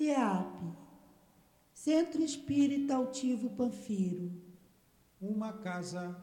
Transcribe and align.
CEAP, 0.00 0.78
Centro 1.74 2.22
Espírita 2.22 2.94
Altivo 2.94 3.50
Panfiro. 3.50 4.32
Uma 5.20 5.52
casa 5.58 6.16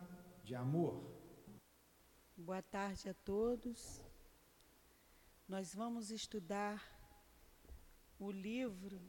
de 0.43 0.55
amor. 0.55 1.15
Boa 2.35 2.63
tarde 2.63 3.07
a 3.07 3.13
todos. 3.13 4.01
Nós 5.47 5.75
vamos 5.75 6.09
estudar 6.09 6.83
o 8.17 8.31
livro 8.31 8.99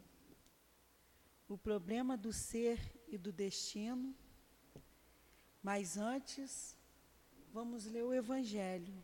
O 1.48 1.56
Problema 1.56 2.14
do 2.14 2.30
Ser 2.30 2.78
e 3.08 3.16
do 3.16 3.32
Destino. 3.32 4.14
Mas 5.62 5.96
antes, 5.96 6.76
vamos 7.54 7.86
ler 7.86 8.04
o 8.04 8.12
Evangelho, 8.12 9.02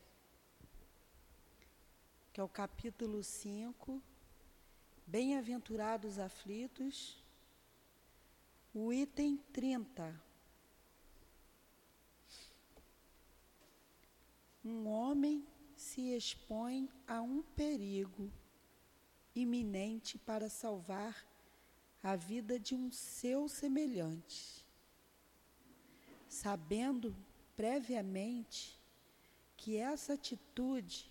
que 2.35 2.39
é 2.39 2.45
o 2.45 2.49
capítulo 2.51 3.25
5 3.25 4.03
Bem-aventurados 5.07 6.19
aflitos, 6.19 7.23
o 8.73 8.93
item 8.93 9.37
30. 9.53 10.21
Um 14.65 14.89
homem 14.89 15.47
se 15.77 16.15
expõe 16.15 16.89
a 17.07 17.21
um 17.21 17.43
perigo 17.43 18.33
iminente 19.35 20.17
para 20.17 20.49
salvar 20.49 21.27
a 22.03 22.17
vida 22.17 22.59
de 22.59 22.75
um 22.75 22.91
seu 22.91 23.47
semelhante, 23.47 24.67
sabendo 26.29 27.15
previamente 27.55 28.79
que 29.55 29.77
essa 29.77 30.15
atitude 30.15 31.11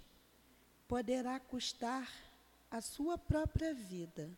poderá 0.87 1.39
custar 1.39 2.11
a 2.73 2.81
sua 2.81 3.19
própria 3.19 3.71
vida. 3.71 4.35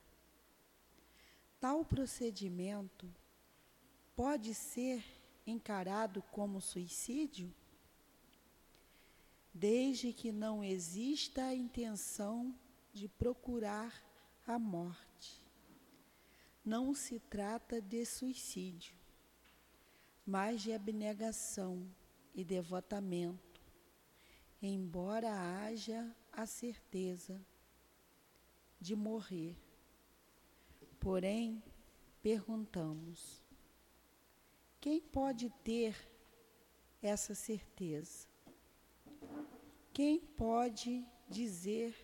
Tal 1.57 1.85
procedimento 1.85 3.09
pode 4.13 4.53
ser 4.53 5.01
encarado 5.47 6.21
como 6.33 6.59
suicídio? 6.59 7.55
Desde 9.53 10.11
que 10.11 10.33
não 10.33 10.61
exista 10.61 11.45
a 11.45 11.55
intenção 11.55 12.53
de 12.91 13.07
procurar 13.07 14.03
a 14.45 14.59
morte. 14.59 15.41
Não 16.63 16.93
se 16.93 17.21
trata 17.21 17.81
de 17.81 18.05
suicídio, 18.05 18.97
mas 20.25 20.61
de 20.61 20.73
abnegação 20.73 21.89
e 22.33 22.43
devotamento, 22.43 23.61
embora 24.61 25.31
haja 25.31 26.13
a 26.33 26.45
certeza 26.45 27.41
de 28.85 28.95
morrer. 28.95 29.57
Porém, 30.99 31.61
perguntamos: 32.21 33.43
quem 34.79 35.01
pode 35.01 35.49
ter 35.63 35.95
essa 37.01 37.33
certeza? 37.33 38.27
Quem 39.91 40.19
pode 40.19 41.03
dizer 41.27 41.95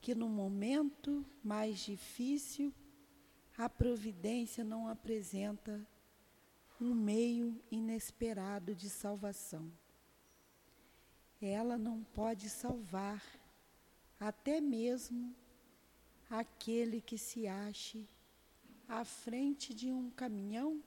que 0.00 0.14
no 0.14 0.28
momento 0.28 1.22
mais 1.44 1.80
difícil 1.80 2.72
a 3.58 3.68
providência 3.68 4.64
não 4.64 4.88
apresenta 4.88 5.86
um 6.80 6.94
meio 6.94 7.62
inesperado 7.70 8.74
de 8.74 8.88
salvação? 8.88 9.70
Ela 11.42 11.76
não 11.76 12.02
pode 12.04 12.48
salvar 12.48 13.22
até 14.18 14.60
mesmo 14.60 15.34
aquele 16.32 17.02
que 17.02 17.18
se 17.18 17.46
ache 17.46 18.08
à 18.88 19.04
frente 19.04 19.74
de 19.74 19.92
um 19.92 20.10
caminhão? 20.10 20.82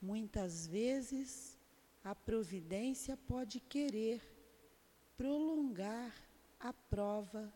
Muitas 0.00 0.66
vezes 0.66 1.58
a 2.04 2.14
providência 2.14 3.16
pode 3.16 3.58
querer 3.58 4.20
prolongar 5.16 6.14
a 6.60 6.72
prova 6.72 7.50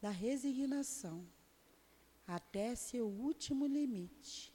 da 0.00 0.10
resignação 0.10 1.26
até 2.24 2.76
seu 2.76 3.06
último 3.08 3.66
limite. 3.66 4.54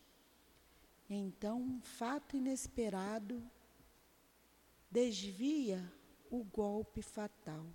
Então, 1.10 1.62
um 1.62 1.82
fato 1.82 2.38
inesperado 2.38 3.44
desvia 4.90 5.92
o 6.32 6.44
golpe 6.44 7.02
fatal. 7.02 7.66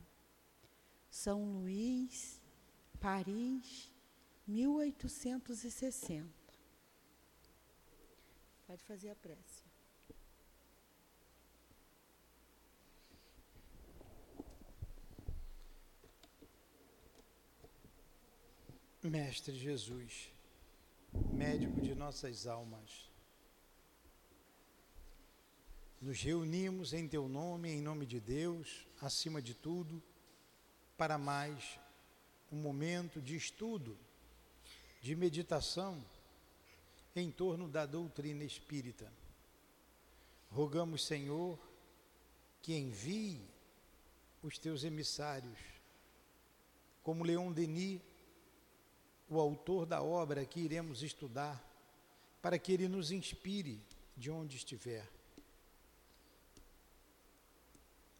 São 1.10 1.52
Luís, 1.52 2.40
Paris, 3.04 3.92
1860. 4.46 6.26
Pode 8.66 8.82
fazer 8.84 9.10
a 9.10 9.14
prece. 9.14 9.62
Mestre 19.02 19.54
Jesus, 19.54 20.32
médico 21.30 21.82
de 21.82 21.94
nossas 21.94 22.46
almas, 22.46 23.12
nos 26.00 26.22
reunimos 26.22 26.94
em 26.94 27.06
Teu 27.06 27.28
nome, 27.28 27.68
em 27.68 27.82
nome 27.82 28.06
de 28.06 28.18
Deus, 28.18 28.86
acima 28.98 29.42
de 29.42 29.54
tudo, 29.54 30.02
para 30.96 31.18
mais 31.18 31.78
um 32.54 32.56
momento 32.56 33.20
de 33.20 33.34
estudo, 33.34 33.98
de 35.02 35.16
meditação 35.16 36.02
em 37.16 37.28
torno 37.28 37.68
da 37.68 37.84
doutrina 37.84 38.44
espírita. 38.44 39.12
Rogamos, 40.50 41.04
Senhor, 41.04 41.58
que 42.62 42.72
envie 42.74 43.44
os 44.40 44.56
teus 44.56 44.84
emissários, 44.84 45.58
como 47.02 47.24
Leon 47.24 47.50
Denis, 47.50 48.00
o 49.28 49.40
autor 49.40 49.84
da 49.84 50.00
obra 50.00 50.46
que 50.46 50.60
iremos 50.60 51.02
estudar, 51.02 51.60
para 52.40 52.56
que 52.56 52.72
ele 52.72 52.86
nos 52.86 53.10
inspire 53.10 53.80
de 54.16 54.30
onde 54.30 54.56
estiver. 54.56 55.10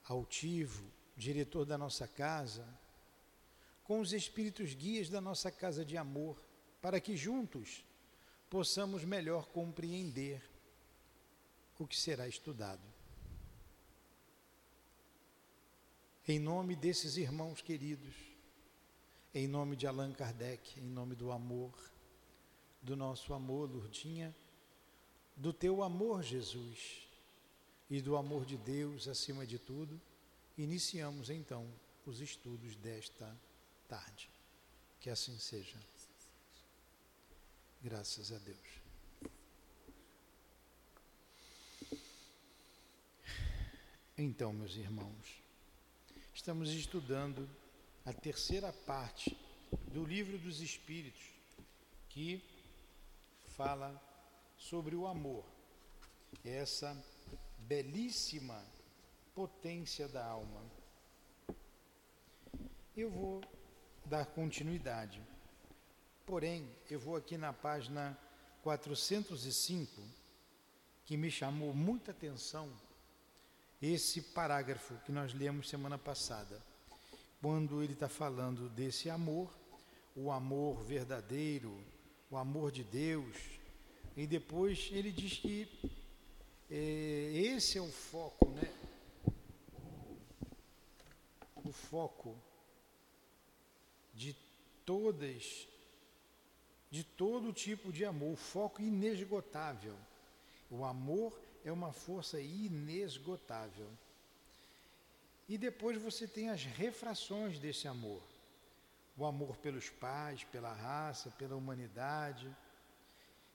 Altivo, 0.04 0.84
diretor 1.16 1.64
da 1.64 1.78
nossa 1.78 2.08
casa, 2.08 2.66
com 3.84 4.00
os 4.00 4.12
espíritos 4.12 4.74
guias 4.74 5.08
da 5.08 5.20
nossa 5.20 5.50
casa 5.50 5.84
de 5.84 5.96
amor, 5.96 6.42
para 6.80 7.00
que 7.00 7.16
juntos 7.16 7.84
possamos 8.50 9.04
melhor 9.04 9.46
compreender 9.48 10.42
o 11.78 11.86
que 11.86 11.96
será 11.96 12.26
estudado. 12.26 12.82
Em 16.26 16.38
nome 16.38 16.74
desses 16.74 17.18
irmãos 17.18 17.60
queridos, 17.60 18.14
em 19.34 19.46
nome 19.46 19.76
de 19.76 19.86
Allan 19.86 20.12
Kardec, 20.12 20.80
em 20.80 20.84
nome 20.84 21.14
do 21.14 21.30
amor, 21.30 21.74
do 22.80 22.96
nosso 22.96 23.34
amor, 23.34 23.70
Lurdinha, 23.70 24.34
do 25.36 25.52
teu 25.52 25.82
amor, 25.82 26.22
Jesus, 26.22 27.06
e 27.90 28.00
do 28.00 28.16
amor 28.16 28.46
de 28.46 28.56
Deus 28.56 29.08
acima 29.08 29.46
de 29.46 29.58
tudo, 29.58 30.00
iniciamos 30.56 31.28
então 31.28 31.66
os 32.06 32.20
estudos 32.20 32.74
desta 32.76 33.36
tarde. 33.94 34.28
Que 34.98 35.08
assim 35.08 35.38
seja. 35.38 35.78
Graças 37.80 38.32
a 38.32 38.38
Deus. 38.38 38.58
Então, 44.18 44.52
meus 44.52 44.74
irmãos, 44.74 45.42
estamos 46.34 46.70
estudando 46.70 47.48
a 48.04 48.12
terceira 48.12 48.72
parte 48.72 49.36
do 49.92 50.04
Livro 50.04 50.38
dos 50.38 50.60
Espíritos, 50.60 51.24
que 52.08 52.42
fala 53.48 53.90
sobre 54.56 54.96
o 54.96 55.06
amor, 55.06 55.44
essa 56.44 56.96
belíssima 57.58 58.64
potência 59.34 60.08
da 60.08 60.24
alma. 60.24 60.64
Eu 62.96 63.10
vou 63.10 63.42
dar 64.04 64.26
continuidade. 64.26 65.22
Porém, 66.26 66.68
eu 66.90 66.98
vou 66.98 67.16
aqui 67.16 67.36
na 67.36 67.52
página 67.52 68.16
405, 68.62 70.02
que 71.04 71.16
me 71.16 71.30
chamou 71.30 71.74
muita 71.74 72.10
atenção 72.10 72.72
esse 73.80 74.22
parágrafo 74.22 74.94
que 75.04 75.12
nós 75.12 75.34
lemos 75.34 75.68
semana 75.68 75.98
passada, 75.98 76.62
quando 77.42 77.82
ele 77.82 77.92
está 77.92 78.08
falando 78.08 78.70
desse 78.70 79.10
amor, 79.10 79.54
o 80.16 80.30
amor 80.30 80.82
verdadeiro, 80.82 81.78
o 82.30 82.36
amor 82.36 82.72
de 82.72 82.82
Deus, 82.82 83.36
e 84.16 84.26
depois 84.26 84.88
ele 84.92 85.12
diz 85.12 85.38
que 85.38 85.68
é, 86.70 87.32
esse 87.34 87.76
é 87.76 87.82
o 87.82 87.90
foco, 87.90 88.48
né? 88.50 88.72
O 91.62 91.72
foco 91.72 92.34
de 94.14 94.36
todas, 94.84 95.66
de 96.90 97.02
todo 97.02 97.52
tipo 97.52 97.92
de 97.92 98.04
amor, 98.04 98.36
foco 98.36 98.80
inesgotável. 98.80 99.96
O 100.70 100.84
amor 100.84 101.38
é 101.64 101.72
uma 101.72 101.92
força 101.92 102.40
inesgotável. 102.40 103.88
E 105.48 105.58
depois 105.58 106.00
você 106.00 106.26
tem 106.26 106.48
as 106.48 106.64
refrações 106.64 107.58
desse 107.58 107.86
amor. 107.86 108.22
O 109.16 109.24
amor 109.24 109.56
pelos 109.58 109.90
pais, 109.90 110.44
pela 110.44 110.72
raça, 110.72 111.30
pela 111.32 111.54
humanidade, 111.54 112.50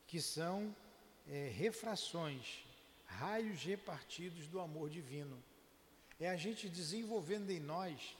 que 0.07 0.21
são 0.21 0.75
é, 1.27 1.49
refrações, 1.49 2.63
raios 3.05 3.63
repartidos 3.63 4.47
do 4.47 4.59
amor 4.59 4.89
divino. 4.89 5.41
É 6.19 6.29
a 6.29 6.35
gente 6.35 6.69
desenvolvendo 6.69 7.49
em 7.49 7.59
nós 7.59 8.15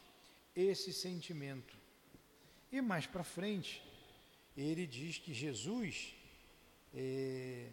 esse 0.55 0.91
sentimento. 0.93 1.78
E 2.71 2.81
mais 2.81 3.07
para 3.07 3.23
frente, 3.23 3.83
ele 4.55 4.85
diz 4.85 5.17
que 5.17 5.33
Jesus 5.33 6.13
é, 6.93 7.69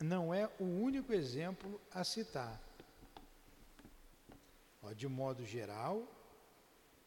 não 0.00 0.34
é 0.34 0.50
o 0.58 0.64
único 0.64 1.12
exemplo 1.12 1.80
a 1.90 2.04
citar. 2.04 2.60
De 4.96 5.08
modo 5.08 5.44
geral, 5.46 6.06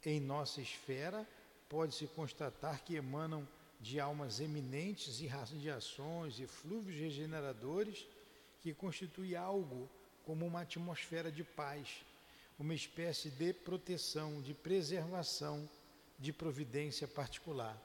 em 0.03 0.19
nossa 0.19 0.61
esfera, 0.61 1.27
pode-se 1.69 2.07
constatar 2.07 2.83
que 2.83 2.95
emanam 2.95 3.47
de 3.79 3.99
almas 3.99 4.39
eminentes 4.39 5.19
e 5.19 5.27
radiações 5.27 6.39
e 6.39 6.47
flúvios 6.47 6.99
regeneradores 6.99 8.07
que 8.61 8.73
constitui 8.73 9.35
algo 9.35 9.87
como 10.25 10.45
uma 10.45 10.61
atmosfera 10.61 11.31
de 11.31 11.43
paz, 11.43 12.03
uma 12.57 12.74
espécie 12.74 13.30
de 13.30 13.54
proteção, 13.54 14.42
de 14.42 14.54
preservação, 14.54 15.69
de 16.18 16.33
providência 16.33 17.07
particular. 17.07 17.80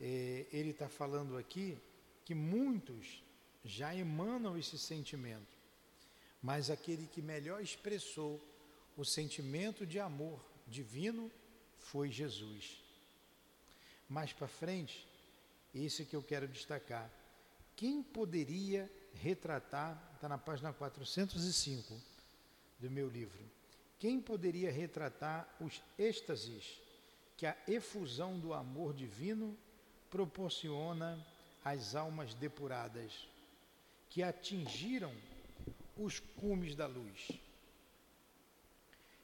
É, 0.00 0.46
ele 0.52 0.70
está 0.70 0.88
falando 0.88 1.36
aqui 1.36 1.78
que 2.24 2.34
muitos 2.34 3.22
já 3.64 3.94
emanam 3.94 4.58
esse 4.58 4.78
sentimento, 4.78 5.56
mas 6.42 6.70
aquele 6.70 7.06
que 7.06 7.22
melhor 7.22 7.62
expressou 7.62 8.40
o 8.96 9.04
sentimento 9.04 9.86
de 9.86 10.00
amor 10.00 10.44
divino 10.66 11.30
foi 11.78 12.10
Jesus. 12.10 12.82
Mais 14.08 14.32
para 14.32 14.48
frente, 14.48 15.06
esse 15.74 16.04
que 16.04 16.16
eu 16.16 16.22
quero 16.22 16.48
destacar. 16.48 17.10
Quem 17.76 18.02
poderia 18.02 18.90
retratar, 19.14 20.12
está 20.14 20.28
na 20.28 20.38
página 20.38 20.72
405 20.72 22.15
do 22.78 22.90
meu 22.90 23.08
livro, 23.08 23.44
quem 23.98 24.20
poderia 24.20 24.70
retratar 24.70 25.48
os 25.60 25.82
êxtases 25.98 26.80
que 27.36 27.46
a 27.46 27.56
efusão 27.66 28.38
do 28.38 28.52
amor 28.52 28.94
divino 28.94 29.56
proporciona 30.10 31.24
às 31.64 31.94
almas 31.94 32.34
depuradas, 32.34 33.28
que 34.08 34.22
atingiram 34.22 35.14
os 35.96 36.18
cumes 36.18 36.74
da 36.74 36.86
luz? 36.86 37.30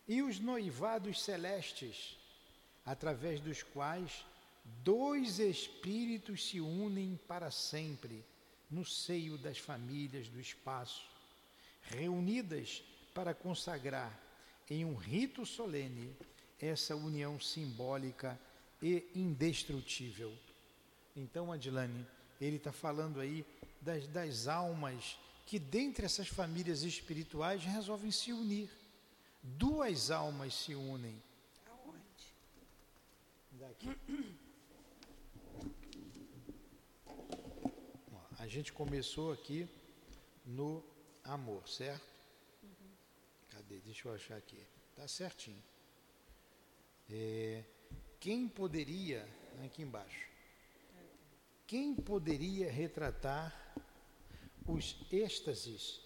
E 0.09 0.23
os 0.23 0.41
noivados 0.41 1.23
celestes, 1.23 2.19
através 2.85 3.41
dos 3.41 3.63
quais 3.63 4.25
dois 4.83 5.39
espíritos 5.39 6.49
se 6.49 6.61
unem 6.61 7.19
para 7.29 7.51
sempre 7.51 8.25
no 8.71 8.85
seio 8.85 9.37
das 9.37 9.59
famílias 9.59 10.29
do 10.29 10.41
espaço, 10.41 11.07
reunidas 11.83 12.83
para 13.15 13.35
consagrar 13.35 14.19
em 14.69 14.85
um 14.85 14.95
rito 14.95 15.45
solene 15.45 16.15
essa 16.61 16.95
união 16.95 17.39
simbólica 17.41 18.39
e 18.81 19.07
indestrutível. 19.15 20.33
Então, 21.17 21.53
Adilane, 21.53 22.07
ele 22.41 22.57
está 22.57 22.73
falando 22.73 23.21
aí 23.21 23.45
das, 23.81 24.07
das 24.09 24.49
almas 24.49 25.19
que, 25.45 25.59
dentre 25.59 26.07
essas 26.07 26.29
famílias 26.29 26.83
espirituais, 26.83 27.65
resolvem 27.65 28.11
se 28.11 28.33
unir. 28.33 28.71
Duas 29.43 30.11
almas 30.11 30.55
se 30.55 30.75
unem. 30.75 31.21
Aonde? 31.67 32.35
Daqui. 33.53 33.97
A 38.39 38.47
gente 38.47 38.73
começou 38.73 39.33
aqui 39.33 39.69
no 40.45 40.83
amor, 41.25 41.69
certo? 41.69 42.12
Cadê? 43.73 43.81
Deixa 43.81 44.09
eu 44.09 44.15
achar 44.15 44.37
aqui. 44.37 44.59
Tá 44.95 45.09
certinho. 45.09 45.63
É, 47.11 47.65
quem 48.21 48.47
poderia, 48.47 49.27
aqui 49.65 49.83
embaixo, 49.83 50.29
quem 51.67 51.95
poderia 51.95 52.71
retratar 52.71 53.75
os 54.67 54.97
êxtases 55.11 56.01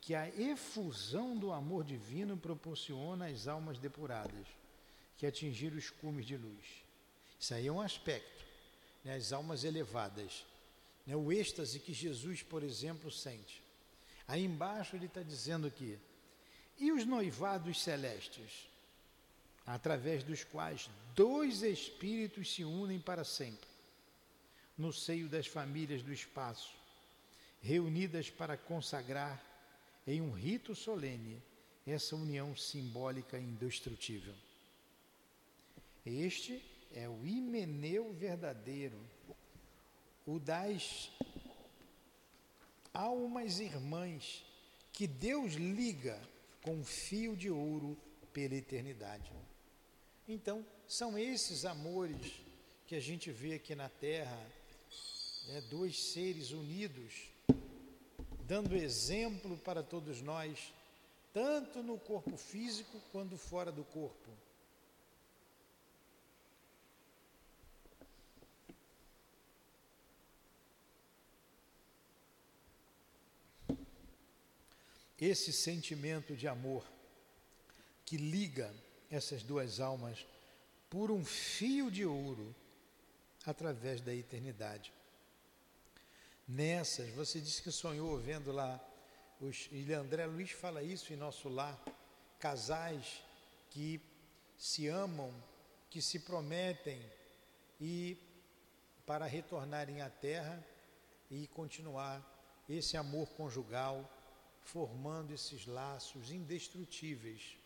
que 0.00 0.14
a 0.14 0.28
efusão 0.28 1.36
do 1.36 1.52
amor 1.52 1.84
divino 1.84 2.36
proporciona 2.36 3.26
às 3.26 3.48
almas 3.48 3.78
depuradas, 3.78 4.46
que 5.16 5.26
atingiram 5.26 5.76
os 5.76 5.90
cumes 5.90 6.26
de 6.26 6.36
luz? 6.36 6.84
Isso 7.40 7.54
aí 7.54 7.66
é 7.66 7.72
um 7.72 7.80
aspecto, 7.80 8.44
né? 9.04 9.14
as 9.14 9.32
almas 9.32 9.64
elevadas 9.64 10.44
né, 11.06 11.14
o 11.16 11.32
êxtase 11.32 11.78
que 11.78 11.94
Jesus, 11.94 12.42
por 12.42 12.62
exemplo, 12.62 13.10
sente. 13.10 13.62
Aí 14.26 14.44
embaixo 14.44 14.96
ele 14.96 15.06
está 15.06 15.22
dizendo 15.22 15.66
aqui, 15.66 15.98
e 16.78 16.92
os 16.92 17.04
noivados 17.04 17.82
celestes, 17.82 18.68
através 19.66 20.22
dos 20.22 20.44
quais 20.44 20.88
dois 21.14 21.62
espíritos 21.62 22.54
se 22.54 22.64
unem 22.64 23.00
para 23.00 23.24
sempre, 23.24 23.68
no 24.76 24.92
seio 24.92 25.28
das 25.28 25.46
famílias 25.46 26.02
do 26.02 26.12
espaço, 26.12 26.74
reunidas 27.62 28.30
para 28.30 28.56
consagrar 28.56 29.42
em 30.06 30.20
um 30.20 30.30
rito 30.30 30.74
solene 30.74 31.42
essa 31.86 32.14
união 32.14 32.54
simbólica 32.54 33.38
indestrutível. 33.38 34.34
Este 36.04 36.62
é 36.92 37.08
o 37.08 37.26
himeneu 37.26 38.12
verdadeiro 38.12 38.98
o 40.26 40.38
das 40.38 41.10
almas 42.92 43.60
irmãs 43.60 44.44
que 44.92 45.06
Deus 45.06 45.54
liga 45.54 46.20
com 46.66 46.82
fio 46.82 47.36
de 47.36 47.48
ouro 47.48 47.96
pela 48.32 48.56
eternidade. 48.56 49.30
Então, 50.26 50.66
são 50.88 51.16
esses 51.16 51.64
amores 51.64 52.40
que 52.88 52.96
a 52.96 53.00
gente 53.00 53.30
vê 53.30 53.54
aqui 53.54 53.76
na 53.76 53.88
Terra, 53.88 54.36
né, 55.46 55.60
dois 55.70 55.96
seres 56.12 56.50
unidos, 56.50 57.28
dando 58.40 58.74
exemplo 58.74 59.56
para 59.58 59.80
todos 59.80 60.20
nós, 60.20 60.72
tanto 61.32 61.84
no 61.84 62.00
corpo 62.00 62.36
físico 62.36 63.00
quanto 63.12 63.38
fora 63.38 63.70
do 63.70 63.84
corpo. 63.84 64.28
Esse 75.20 75.52
sentimento 75.52 76.36
de 76.36 76.46
amor 76.46 76.84
que 78.04 78.16
liga 78.16 78.72
essas 79.10 79.42
duas 79.42 79.80
almas 79.80 80.26
por 80.90 81.10
um 81.10 81.24
fio 81.24 81.90
de 81.90 82.04
ouro 82.04 82.54
através 83.44 84.00
da 84.00 84.14
eternidade. 84.14 84.92
Nessas, 86.46 87.10
você 87.10 87.40
disse 87.40 87.62
que 87.62 87.72
sonhou 87.72 88.18
vendo 88.18 88.52
lá, 88.52 88.80
os, 89.40 89.68
e 89.72 89.92
André 89.92 90.26
Luiz 90.26 90.50
fala 90.52 90.82
isso 90.82 91.12
em 91.12 91.16
nosso 91.16 91.48
lar, 91.48 91.78
casais 92.38 93.22
que 93.70 94.00
se 94.56 94.86
amam, 94.86 95.32
que 95.90 96.00
se 96.00 96.20
prometem 96.20 97.00
e 97.80 98.16
para 99.04 99.26
retornarem 99.26 100.00
à 100.00 100.08
terra 100.08 100.64
e 101.30 101.46
continuar 101.48 102.24
esse 102.68 102.96
amor 102.96 103.28
conjugal 103.30 104.10
formando 104.66 105.32
esses 105.32 105.64
laços 105.66 106.30
indestrutíveis 106.30 107.56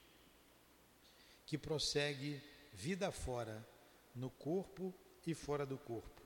que 1.47 1.57
prossegue 1.57 2.41
vida 2.73 3.11
fora, 3.11 3.67
no 4.15 4.31
corpo 4.31 4.95
e 5.27 5.35
fora 5.35 5.65
do 5.65 5.79
corpo. 5.79 6.23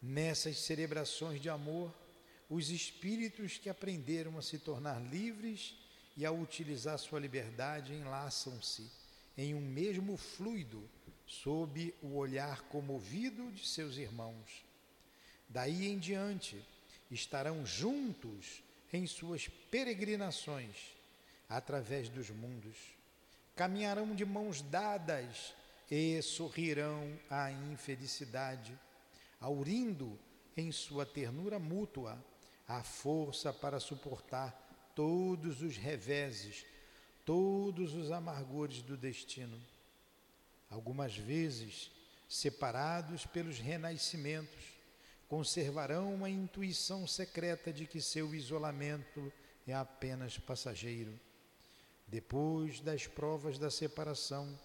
Nessas 0.00 0.58
celebrações 0.58 1.40
de 1.40 1.48
amor, 1.48 1.94
os 2.48 2.70
espíritos 2.70 3.58
que 3.58 3.68
aprenderam 3.68 4.38
a 4.38 4.42
se 4.42 4.58
tornar 4.58 5.00
livres 5.00 5.76
e 6.16 6.24
a 6.24 6.32
utilizar 6.32 6.98
sua 6.98 7.20
liberdade 7.20 7.92
enlaçam-se 7.92 8.90
em 9.36 9.54
um 9.54 9.60
mesmo 9.60 10.16
fluido 10.16 10.88
sob 11.26 11.94
o 12.02 12.16
olhar 12.16 12.62
comovido 12.62 13.52
de 13.52 13.66
seus 13.66 13.96
irmãos. 13.96 14.64
Daí 15.48 15.86
em 15.86 15.98
diante, 15.98 16.64
estarão 17.10 17.64
juntos 17.66 18.62
em 18.92 19.06
suas 19.06 19.48
peregrinações 19.48 20.96
através 21.48 22.08
dos 22.08 22.30
mundos, 22.30 22.76
caminharão 23.54 24.14
de 24.14 24.24
mãos 24.24 24.62
dadas 24.62 25.54
e 25.90 26.20
sorrirão 26.22 27.18
à 27.30 27.50
infelicidade, 27.50 28.78
aurindo 29.40 30.18
em 30.56 30.72
sua 30.72 31.06
ternura 31.06 31.58
mútua 31.58 32.22
a 32.66 32.82
força 32.82 33.52
para 33.52 33.78
suportar 33.78 34.52
todos 34.94 35.62
os 35.62 35.76
reveses, 35.76 36.64
todos 37.24 37.94
os 37.94 38.10
amargores 38.10 38.82
do 38.82 38.96
destino. 38.96 39.60
Algumas 40.68 41.16
vezes, 41.16 41.90
separados 42.28 43.24
pelos 43.26 43.58
renascimentos, 43.58 44.75
conservarão 45.28 46.24
a 46.24 46.30
intuição 46.30 47.06
secreta 47.06 47.72
de 47.72 47.86
que 47.86 48.00
seu 48.00 48.34
isolamento 48.34 49.32
é 49.66 49.74
apenas 49.74 50.38
passageiro. 50.38 51.18
Depois 52.06 52.80
das 52.80 53.06
provas 53.06 53.58
da 53.58 53.70
separação, 53.70 54.58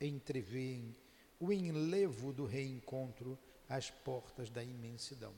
entreveem 0.00 0.94
o 1.40 1.52
enlevo 1.52 2.32
do 2.32 2.46
reencontro 2.46 3.38
às 3.68 3.90
portas 3.90 4.48
da 4.50 4.62
imensidão. 4.62 5.34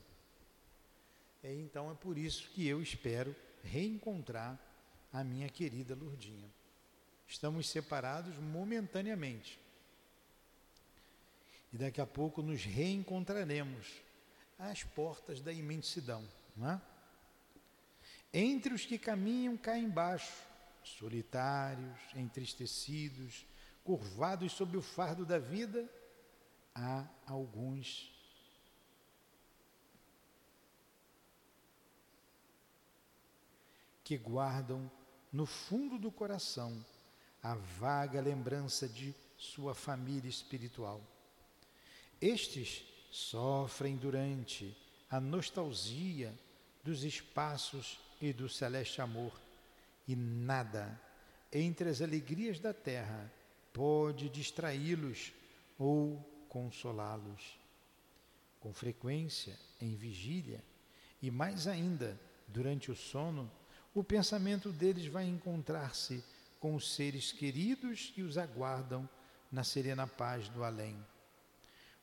É, 1.43 1.53
então 1.53 1.89
é 1.89 1.95
por 1.95 2.17
isso 2.17 2.49
que 2.51 2.67
eu 2.67 2.81
espero 2.81 3.35
reencontrar 3.63 4.59
a 5.11 5.23
minha 5.23 5.49
querida 5.49 5.95
Lurdinha. 5.95 6.49
Estamos 7.27 7.69
separados 7.69 8.37
momentaneamente. 8.37 9.59
E 11.71 11.77
daqui 11.77 12.01
a 12.01 12.05
pouco 12.05 12.41
nos 12.41 12.63
reencontraremos 12.63 14.01
às 14.59 14.83
portas 14.83 15.41
da 15.41 15.53
imensidão. 15.53 16.27
É? 16.61 16.79
Entre 18.33 18.73
os 18.73 18.85
que 18.85 18.99
caminham 18.99 19.55
cá 19.55 19.77
embaixo, 19.77 20.43
solitários, 20.83 21.97
entristecidos, 22.13 23.47
curvados 23.83 24.51
sob 24.51 24.77
o 24.77 24.81
fardo 24.81 25.25
da 25.25 25.39
vida, 25.39 25.89
há 26.75 27.07
alguns 27.25 28.13
que 34.03 34.17
guardam 34.17 34.91
no 35.31 35.45
fundo 35.45 35.97
do 35.97 36.11
coração 36.11 36.83
a 37.41 37.55
vaga 37.55 38.19
lembrança 38.19 38.87
de 38.87 39.15
sua 39.37 39.73
família 39.73 40.27
espiritual. 40.27 41.01
Estes 42.19 42.83
sofrem 43.09 43.95
durante 43.95 44.75
a 45.09 45.19
nostalgia 45.19 46.33
dos 46.83 47.03
espaços 47.03 47.99
e 48.21 48.31
do 48.31 48.47
celeste 48.47 49.01
amor, 49.01 49.39
e 50.07 50.15
nada 50.15 50.99
entre 51.51 51.89
as 51.89 52.01
alegrias 52.01 52.59
da 52.59 52.73
terra 52.73 53.31
pode 53.73 54.29
distraí-los 54.29 55.31
ou 55.77 56.17
consolá-los. 56.47 57.57
Com 58.59 58.73
frequência, 58.73 59.57
em 59.79 59.95
vigília, 59.95 60.63
e 61.21 61.31
mais 61.31 61.67
ainda 61.67 62.19
durante 62.47 62.91
o 62.91 62.95
sono, 62.95 63.49
o 63.93 64.03
pensamento 64.03 64.71
deles 64.71 65.07
vai 65.07 65.25
encontrar-se 65.25 66.23
com 66.59 66.75
os 66.75 66.93
seres 66.93 67.31
queridos 67.31 68.11
que 68.13 68.21
os 68.21 68.37
aguardam 68.37 69.07
na 69.51 69.63
serena 69.63 70.05
paz 70.05 70.49
do 70.49 70.63
além. 70.63 70.97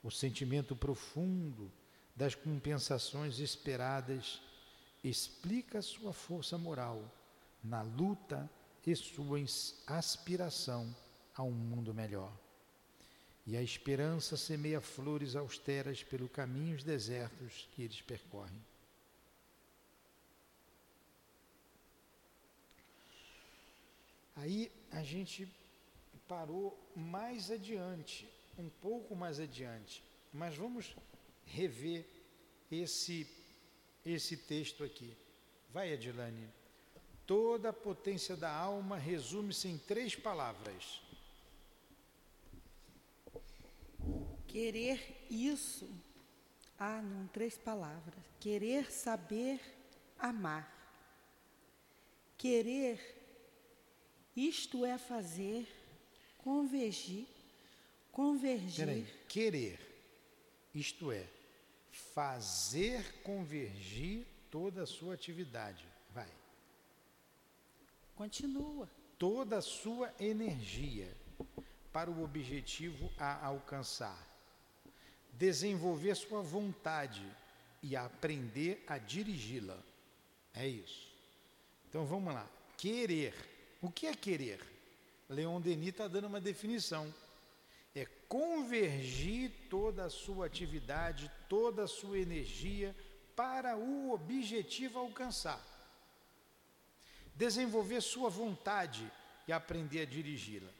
O 0.07 0.11
sentimento 0.13 0.77
profundo 0.77 1.69
das 2.15 2.33
compensações 2.33 3.41
esperadas 3.41 4.41
explica 5.03 5.83
sua 5.83 6.13
força 6.13 6.57
moral 6.57 7.03
na 7.61 7.83
luta 7.83 8.49
e 8.87 8.95
sua 8.95 9.41
aspiração 9.85 10.95
a 11.35 11.43
um 11.43 11.51
mundo 11.51 11.93
melhor. 11.93 12.33
E 13.45 13.57
a 13.57 13.63
esperança 13.63 14.37
semeia 14.37 14.81
flores 14.81 15.35
austeras 15.35 16.05
pelo 16.05 16.29
caminhos 16.29 16.85
desertos 16.85 17.69
que 17.73 17.83
eles 17.83 18.01
percorrem. 18.01 18.65
Aí 24.37 24.71
a 24.93 25.03
gente 25.03 25.53
parou 26.29 26.79
mais 26.95 27.51
adiante, 27.51 28.33
um 28.59 28.69
pouco 28.69 29.15
mais 29.15 29.39
adiante, 29.41 30.03
mas 30.33 30.57
vamos 30.57 30.95
rever 31.45 32.07
esse 32.71 33.27
esse 34.05 34.37
texto 34.37 34.85
aqui. 34.85 35.17
Vai, 35.71 35.93
Adilane. 35.93 36.49
Toda 37.27 37.71
a 37.71 37.73
potência 37.73 38.37
da 38.37 38.53
alma 38.53 38.97
resume-se 38.97 39.67
em 39.67 39.77
três 39.79 40.15
palavras: 40.15 41.03
Querer 44.47 45.27
isso, 45.29 45.91
ah, 46.79 47.03
não, 47.03 47.27
três 47.29 47.59
palavras. 47.59 48.15
Querer 48.39 48.93
saber 48.93 49.61
amar. 50.19 50.73
Querer, 52.39 53.01
isto 54.37 54.85
é 54.85 54.97
fazer, 54.99 55.67
convergir, 56.39 57.27
convergir. 58.17 58.87
Peraí, 58.87 59.07
querer, 59.29 59.79
isto 60.75 61.13
é, 61.13 61.29
fazer 62.15 63.21
convergir 63.23 64.25
toda 64.51 64.85
a 64.85 64.87
sua 64.87 65.13
atividade. 65.13 65.85
Vai. 66.15 66.31
Continua. 68.15 68.89
Toda 69.19 69.59
a 69.59 69.63
sua 69.63 70.15
energia 70.19 71.15
para 71.93 72.11
o 72.11 72.25
objetivo 72.25 73.11
a 73.19 73.45
alcançar 73.45 74.27
desenvolver 75.33 76.15
sua 76.15 76.41
vontade 76.41 77.23
e 77.83 77.95
aprender 77.95 78.83
a 78.87 78.97
dirigi-la. 78.97 79.79
É 80.55 80.67
isso. 80.67 81.13
Então 81.91 82.07
vamos 82.07 82.33
lá. 82.33 82.49
Querer. 82.79 83.35
O 83.83 83.91
que 83.91 84.07
é 84.07 84.15
querer? 84.15 84.61
Leon 85.29 85.61
Denis 85.61 85.91
está 85.91 86.09
dando 86.09 86.29
uma 86.29 86.41
definição. 86.41 87.13
Convergir 88.29 89.53
toda 89.71 90.05
a 90.05 90.11
sua 90.11 90.47
atividade, 90.47 91.31
toda 91.49 91.85
a 91.85 91.89
sua 91.89 92.19
energia 92.19 92.95
para 93.37 93.77
o 93.77 94.13
objetivo 94.13 94.99
alcançar. 94.99 95.65
Desenvolver 97.35 98.01
sua 98.01 98.29
vontade 98.29 99.11
e 99.47 99.53
aprender 99.53 100.01
a 100.01 100.05
dirigi-la. 100.05 100.71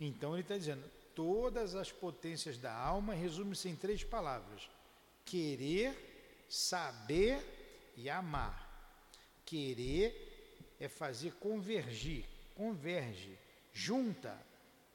Então 0.00 0.32
ele 0.32 0.42
está 0.42 0.56
dizendo: 0.56 0.82
todas 1.14 1.74
as 1.74 1.92
potências 1.92 2.56
da 2.56 2.74
alma 2.74 3.14
resume-se 3.14 3.68
em 3.68 3.76
três 3.76 4.02
palavras: 4.02 4.68
querer, 5.24 6.46
saber 6.48 7.92
e 7.96 8.08
amar. 8.08 8.68
Querer 9.44 10.74
é 10.80 10.88
fazer 10.88 11.34
convergir, 11.34 12.24
converge, 12.54 13.38
junta 13.72 14.49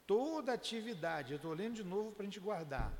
toda 0.06 0.52
atividade. 0.52 1.32
Eu 1.32 1.36
estou 1.36 1.52
lendo 1.52 1.74
de 1.74 1.84
novo 1.84 2.12
para 2.12 2.22
a 2.22 2.26
gente 2.26 2.40
guardar 2.40 2.92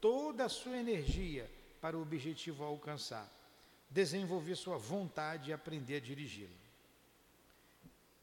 toda 0.00 0.44
a 0.44 0.48
sua 0.48 0.76
energia 0.76 1.50
para 1.80 1.96
o 1.96 2.02
objetivo 2.02 2.64
alcançar. 2.64 3.32
Desenvolver 3.90 4.54
sua 4.56 4.76
vontade 4.76 5.50
e 5.50 5.52
aprender 5.52 5.96
a 5.96 6.00
dirigi-la. 6.00 6.50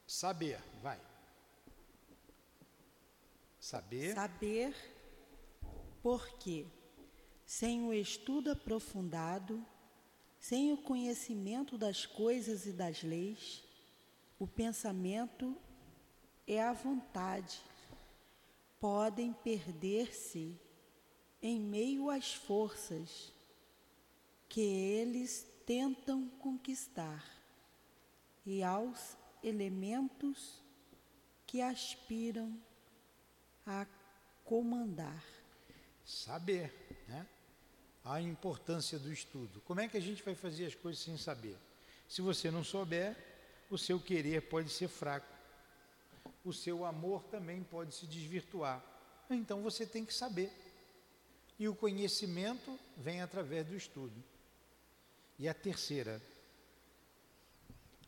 Saber, 0.05 0.61
vai. 0.81 0.99
Saber. 3.59 4.13
Saber 4.13 4.75
porque 6.03 6.67
sem 7.45 7.81
o 7.83 7.91
estudo 7.91 8.51
aprofundado, 8.51 9.65
sem 10.39 10.71
o 10.71 10.77
conhecimento 10.77 11.75
das 11.75 12.05
coisas 12.05 12.67
e 12.67 12.71
das 12.71 13.01
leis, 13.01 13.63
o 14.37 14.45
pensamento 14.45 15.57
e 16.45 16.59
a 16.59 16.73
vontade 16.73 17.59
podem 18.85 19.33
perder-se 19.33 20.55
em 21.41 21.59
meio 21.59 22.11
às 22.11 22.35
forças 22.35 23.33
que 24.47 24.61
eles 24.61 25.43
tentam 25.65 26.29
conquistar 26.37 27.25
e 28.45 28.61
aos 28.61 29.17
elementos 29.41 30.61
que 31.47 31.63
aspiram 31.63 32.55
a 33.65 33.87
comandar. 34.43 35.25
Saber, 36.05 36.71
né? 37.07 37.25
A 38.03 38.21
importância 38.21 38.99
do 38.99 39.11
estudo. 39.11 39.61
Como 39.61 39.79
é 39.79 39.87
que 39.87 39.97
a 39.97 40.01
gente 40.01 40.21
vai 40.21 40.35
fazer 40.35 40.67
as 40.67 40.75
coisas 40.75 41.01
sem 41.01 41.17
saber? 41.17 41.57
Se 42.07 42.21
você 42.21 42.51
não 42.51 42.63
souber, 42.63 43.17
o 43.67 43.79
seu 43.79 43.99
querer 43.99 44.41
pode 44.41 44.69
ser 44.69 44.89
fraco. 44.89 45.34
O 46.45 46.53
seu 46.53 46.85
amor 46.85 47.23
também 47.23 47.61
pode 47.63 47.93
se 47.93 48.07
desvirtuar. 48.07 48.81
Então 49.29 49.61
você 49.61 49.85
tem 49.85 50.05
que 50.05 50.13
saber. 50.13 50.51
E 51.59 51.67
o 51.67 51.75
conhecimento 51.75 52.79
vem 52.95 53.21
através 53.21 53.67
do 53.67 53.75
estudo. 53.75 54.23
E 55.37 55.49
a 55.49 55.53
terceira. 55.53 56.21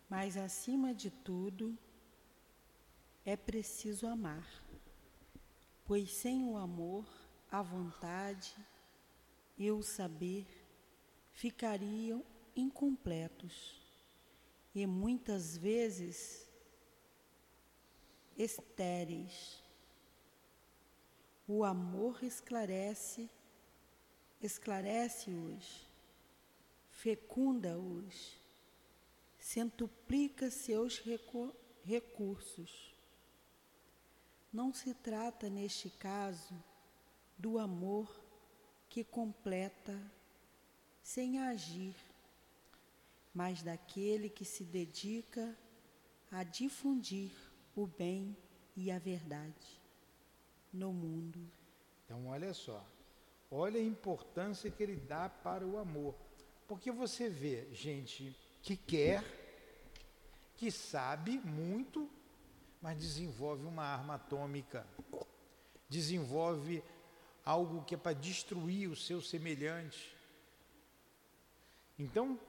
Mas 0.09 0.37
acima 0.37 0.93
de 0.93 1.09
tudo, 1.09 1.77
é 3.25 3.35
preciso 3.35 4.07
amar, 4.07 4.47
pois 5.83 6.13
sem 6.13 6.45
o 6.45 6.55
amor, 6.55 7.05
a 7.51 7.61
vontade 7.61 8.55
e 9.57 9.69
o 9.69 9.83
saber 9.83 10.47
ficariam 11.33 12.23
incompletos 12.55 13.81
e 14.73 14.85
muitas 14.85 15.57
vezes 15.57 16.46
estéreis. 18.37 19.63
O 21.47 21.63
amor 21.63 22.23
esclarece, 22.23 23.29
esclarece-os, 24.41 25.87
fecunda-os, 26.91 28.37
centuplica 29.39 30.51
seus 30.51 31.01
recursos. 31.83 32.93
Não 34.51 34.73
se 34.73 34.93
trata, 34.93 35.49
neste 35.49 35.89
caso, 35.89 36.53
do 37.37 37.57
amor 37.57 38.09
que 38.89 39.03
completa 39.03 39.99
sem 41.01 41.39
agir, 41.39 41.95
mas 43.33 43.61
daquele 43.61 44.29
que 44.29 44.43
se 44.43 44.63
dedica 44.63 45.57
a 46.29 46.43
difundir 46.43 47.31
o 47.77 47.85
bem 47.85 48.35
e 48.75 48.91
a 48.91 48.97
verdade 48.97 49.81
no 50.73 50.91
mundo. 50.91 51.39
Então, 52.03 52.27
olha 52.27 52.53
só, 52.53 52.83
olha 53.51 53.79
a 53.79 53.83
importância 53.83 54.71
que 54.71 54.81
ele 54.81 54.95
dá 54.95 55.29
para 55.29 55.65
o 55.65 55.77
amor. 55.77 56.15
Porque 56.67 56.91
você 56.91 57.29
vê 57.29 57.71
gente 57.73 58.35
que 58.61 58.75
quer, 58.75 59.23
que 60.55 60.71
sabe 60.71 61.39
muito, 61.39 62.09
mas 62.81 62.97
desenvolve 62.97 63.65
uma 63.65 63.83
arma 63.83 64.15
atômica, 64.15 64.85
desenvolve 65.87 66.83
algo 67.45 67.85
que 67.85 67.95
é 67.95 67.97
para 67.97 68.13
destruir 68.13 68.89
o 68.89 68.95
seu 68.95 69.21
semelhante. 69.21 70.15
Então, 71.97 72.39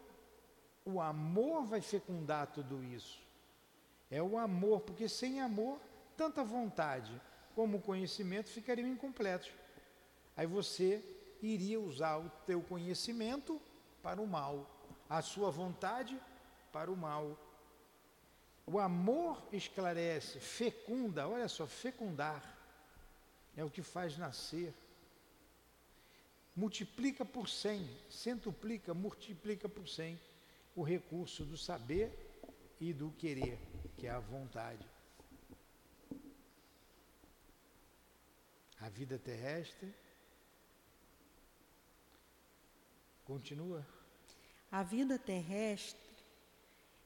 o 0.85 1.01
amor 1.01 1.65
vai 1.65 1.81
fecundar 1.81 2.47
tudo 2.49 2.83
isso. 2.83 3.28
É 4.11 4.23
o 4.23 4.39
amor, 4.39 4.81
porque 4.81 5.09
sem 5.09 5.41
amor, 5.41 5.79
tanta 6.17 6.43
vontade 6.43 7.13
como 7.55 7.81
conhecimento 7.81 8.49
ficariam 8.49 8.89
incompletos. 8.89 9.51
Aí 10.37 10.47
você 10.47 11.03
iria 11.43 11.81
usar 11.81 12.19
o 12.19 12.31
teu 12.47 12.63
conhecimento 12.63 13.61
para 14.03 14.21
o 14.21 14.27
mal, 14.27 14.69
a 15.09 15.21
sua 15.21 15.51
vontade 15.51 16.19
para 16.73 16.91
o 16.91 16.97
mal. 16.97 17.37
O 18.67 18.79
amor 18.79 19.43
esclarece, 19.53 20.39
fecunda, 20.39 21.29
olha 21.29 21.49
só, 21.49 21.67
fecundar 21.67 22.57
é 23.57 23.65
o 23.65 23.71
que 23.71 23.83
faz 23.83 24.17
nascer. 24.17 24.73
Multiplica 26.55 27.25
por 27.25 27.49
cem, 27.49 27.89
centuplica, 28.09 28.95
multiplica 28.95 29.69
por 29.69 29.89
cem 29.89 30.19
o 30.77 30.83
recurso 30.83 31.45
do 31.45 31.57
saber 31.57 32.13
e 32.81 32.93
do 32.93 33.11
querer, 33.19 33.59
que 33.99 34.07
é 34.07 34.11
a 34.11 34.21
vontade. 34.21 34.89
A 38.81 38.89
vida 38.89 39.19
terrestre 39.19 39.93
continua. 43.25 43.85
A 44.71 44.85
vida 44.85 45.19
terrestre 45.19 46.01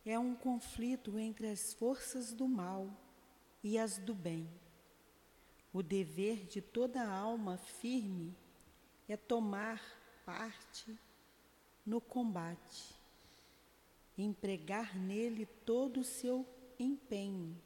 é 0.05 0.19
um 0.19 0.35
conflito 0.35 1.19
entre 1.19 1.49
as 1.49 1.73
forças 1.73 2.31
do 2.35 2.47
mal 2.47 2.91
e 3.65 3.79
as 3.79 3.97
do 3.97 4.15
bem. 4.15 4.47
O 5.73 5.83
dever 5.83 6.45
de 6.47 6.61
toda 6.61 7.09
alma 7.09 7.57
firme 7.57 8.37
é 9.09 9.17
tomar 9.17 9.83
parte 10.27 10.95
no 11.87 12.03
combate, 12.03 12.95
empregar 14.19 14.95
nele 14.95 15.47
todo 15.47 16.01
o 16.01 16.05
seu 16.05 16.47
empenho, 16.83 17.57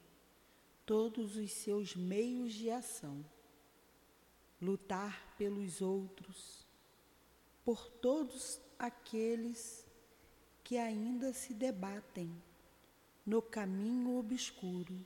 todos 0.85 1.35
os 1.35 1.51
seus 1.51 1.95
meios 1.95 2.53
de 2.53 2.71
ação, 2.71 3.25
lutar 4.61 5.35
pelos 5.37 5.81
outros, 5.81 6.65
por 7.65 7.89
todos 7.89 8.61
aqueles 8.79 9.85
que 10.63 10.77
ainda 10.77 11.33
se 11.33 11.53
debatem 11.53 12.31
no 13.25 13.41
caminho 13.41 14.17
obscuro. 14.17 15.05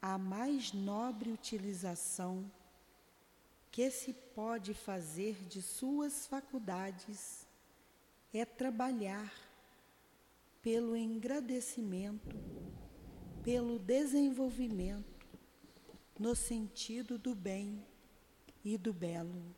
A 0.00 0.16
mais 0.16 0.72
nobre 0.72 1.32
utilização 1.32 2.48
que 3.70 3.90
se 3.90 4.12
pode 4.12 4.74
fazer 4.74 5.34
de 5.46 5.60
suas 5.60 6.26
faculdades 6.26 7.46
é 8.32 8.44
trabalhar 8.44 9.47
pelo 10.62 10.96
engrandecimento, 10.96 12.36
pelo 13.42 13.78
desenvolvimento, 13.78 15.26
no 16.18 16.34
sentido 16.34 17.16
do 17.16 17.34
bem 17.34 17.84
e 18.64 18.76
do 18.76 18.92
belo. 18.92 19.54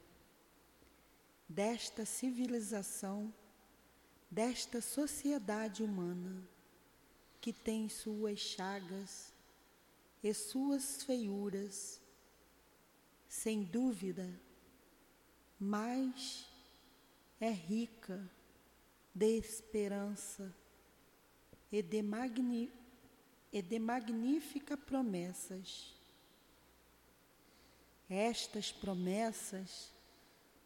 Desta 1.48 2.04
civilização, 2.04 3.32
desta 4.30 4.80
sociedade 4.80 5.82
humana 5.82 6.46
que 7.40 7.52
tem 7.52 7.88
suas 7.88 8.38
chagas 8.38 9.32
e 10.22 10.32
suas 10.34 11.02
feiuras, 11.02 12.00
sem 13.26 13.64
dúvida, 13.64 14.28
mas 15.58 16.46
é 17.40 17.50
rica 17.50 18.30
de 19.14 19.38
esperança 19.38 20.54
e 21.70 21.82
de, 21.82 22.02
magni, 22.02 22.72
e 23.52 23.62
de 23.62 23.78
magníficas 23.78 24.78
promessas. 24.78 25.94
Estas 28.08 28.72
promessas 28.72 29.92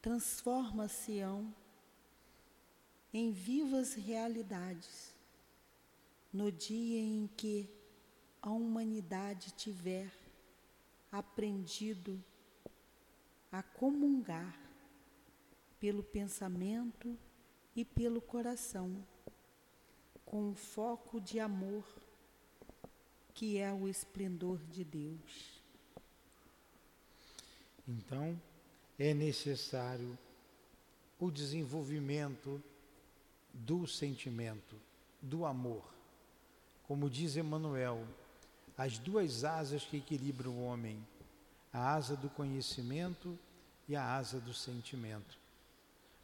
transforma-se-ão 0.00 1.54
em 3.12 3.30
vivas 3.30 3.94
realidades 3.94 5.14
no 6.32 6.50
dia 6.50 7.00
em 7.00 7.28
que 7.36 7.70
a 8.42 8.50
humanidade 8.50 9.52
tiver 9.52 10.12
aprendido 11.12 12.22
a 13.52 13.62
comungar 13.62 14.58
pelo 15.78 16.02
pensamento 16.02 17.16
e 17.76 17.84
pelo 17.84 18.20
coração 18.20 19.06
com 20.24 20.50
o 20.50 20.54
foco 20.54 21.20
de 21.20 21.38
amor 21.38 21.84
que 23.34 23.58
é 23.58 23.72
o 23.72 23.88
esplendor 23.88 24.58
de 24.70 24.84
Deus. 24.84 25.60
Então, 27.86 28.40
é 28.98 29.12
necessário 29.12 30.16
o 31.18 31.30
desenvolvimento 31.30 32.62
do 33.52 33.86
sentimento, 33.86 34.76
do 35.20 35.44
amor. 35.44 35.84
Como 36.86 37.10
diz 37.10 37.36
Emmanuel, 37.36 38.06
as 38.76 38.98
duas 38.98 39.44
asas 39.44 39.84
que 39.84 39.96
equilibram 39.96 40.52
o 40.52 40.64
homem, 40.64 41.04
a 41.72 41.94
asa 41.94 42.16
do 42.16 42.30
conhecimento 42.30 43.38
e 43.88 43.96
a 43.96 44.14
asa 44.14 44.40
do 44.40 44.54
sentimento. 44.54 45.38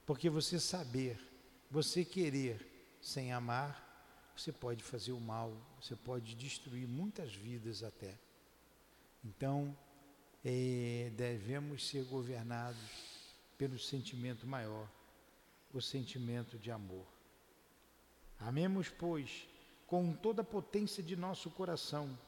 Porque 0.06 0.30
você 0.30 0.60
saber, 0.60 1.20
você 1.70 2.04
querer 2.04 2.66
sem 3.00 3.32
amar, 3.32 3.89
você 4.36 4.52
pode 4.52 4.82
fazer 4.82 5.12
o 5.12 5.20
mal, 5.20 5.52
você 5.80 5.94
pode 5.96 6.34
destruir 6.34 6.86
muitas 6.86 7.34
vidas 7.34 7.82
até. 7.82 8.18
Então, 9.24 9.76
é, 10.44 11.12
devemos 11.16 11.86
ser 11.86 12.04
governados 12.04 12.80
pelo 13.58 13.78
sentimento 13.78 14.46
maior, 14.46 14.88
o 15.72 15.80
sentimento 15.80 16.58
de 16.58 16.70
amor. 16.70 17.06
Amemos, 18.38 18.88
pois, 18.88 19.46
com 19.86 20.14
toda 20.14 20.40
a 20.40 20.44
potência 20.44 21.02
de 21.02 21.14
nosso 21.14 21.50
coração. 21.50 22.18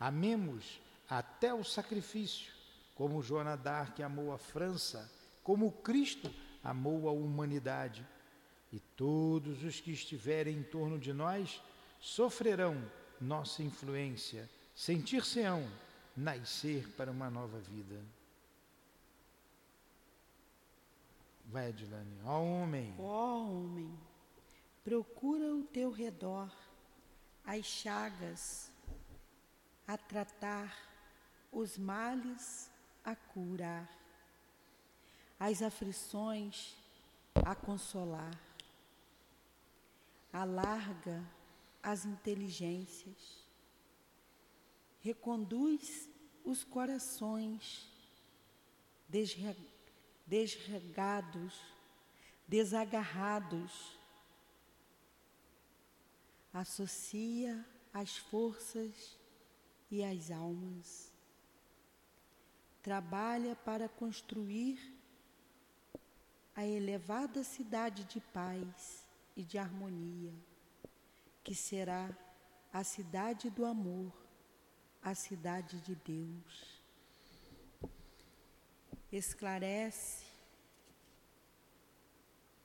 Amemos 0.00 0.80
até 1.08 1.52
o 1.52 1.62
sacrifício, 1.62 2.50
como 2.94 3.22
Joana 3.22 3.56
d'Arc 3.56 4.00
amou 4.00 4.32
a 4.32 4.38
França, 4.38 5.10
como 5.42 5.70
Cristo 5.70 6.32
amou 6.64 7.08
a 7.08 7.12
humanidade. 7.12 8.06
E 8.72 8.80
todos 8.80 9.62
os 9.62 9.80
que 9.80 9.92
estiverem 9.92 10.56
em 10.56 10.62
torno 10.62 10.98
de 10.98 11.12
nós 11.12 11.60
sofrerão 12.00 12.82
nossa 13.20 13.62
influência, 13.62 14.48
sentir-se-ão 14.74 15.68
nascer 16.16 16.88
para 16.96 17.10
uma 17.10 17.30
nova 17.30 17.58
vida. 17.58 18.02
Vai, 21.46 21.68
Adilane. 21.68 22.18
Ó 22.24 22.40
homem. 22.40 22.94
Ó 22.98 23.46
homem, 23.46 23.92
procura 24.82 25.54
o 25.54 25.64
teu 25.64 25.90
redor 25.90 26.50
as 27.44 27.64
chagas 27.66 28.70
a 29.86 29.96
tratar, 29.96 30.76
os 31.50 31.76
males 31.76 32.70
a 33.04 33.14
curar, 33.14 33.88
as 35.38 35.60
aflições 35.60 36.74
a 37.34 37.54
consolar, 37.54 38.32
alarga 40.32 41.22
as 41.82 42.06
inteligências, 42.06 43.46
reconduz 45.00 46.08
os 46.44 46.64
corações 46.64 47.90
desregados, 50.24 51.60
desagarrados, 52.48 53.98
associa 56.52 57.64
as 57.92 58.16
forças 58.16 59.18
e 59.90 60.02
as 60.02 60.30
almas. 60.30 61.12
Trabalha 62.82 63.54
para 63.54 63.88
construir 63.88 64.98
a 66.54 66.66
elevada 66.66 67.44
cidade 67.44 68.04
de 68.04 68.20
paz 68.20 69.01
e 69.36 69.42
de 69.42 69.58
harmonia, 69.58 70.34
que 71.42 71.54
será 71.54 72.16
a 72.72 72.84
cidade 72.84 73.50
do 73.50 73.64
amor, 73.64 74.12
a 75.02 75.14
cidade 75.14 75.80
de 75.80 75.94
Deus. 75.94 76.82
Esclarece, 79.10 80.24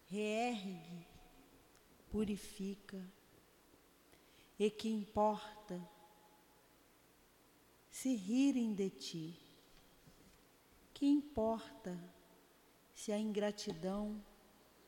reergue, 0.05 1.07
purifica, 2.09 3.03
e 4.59 4.71
que 4.71 4.89
importa 4.89 5.79
se 7.91 8.15
rirem 8.15 8.73
de 8.73 8.89
ti? 8.89 9.39
Que 10.93 11.05
importa 11.05 11.97
se 12.93 13.11
a 13.11 13.19
ingratidão 13.19 14.23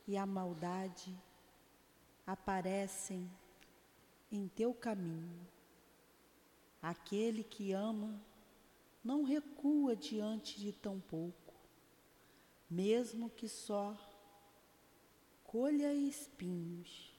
e 0.08 0.18
a 0.18 0.26
maldade 0.26 1.16
aparecem 2.32 3.30
em 4.32 4.48
teu 4.48 4.74
caminho? 4.74 5.48
Aquele 6.82 7.44
que 7.44 7.72
ama 7.72 8.22
não 9.04 9.24
recua 9.24 9.96
diante 9.96 10.60
de 10.60 10.72
tão 10.72 11.00
pouco, 11.00 11.54
mesmo 12.70 13.30
que 13.30 13.48
só 13.48 13.98
colha 15.44 15.94
espinhos 15.94 17.14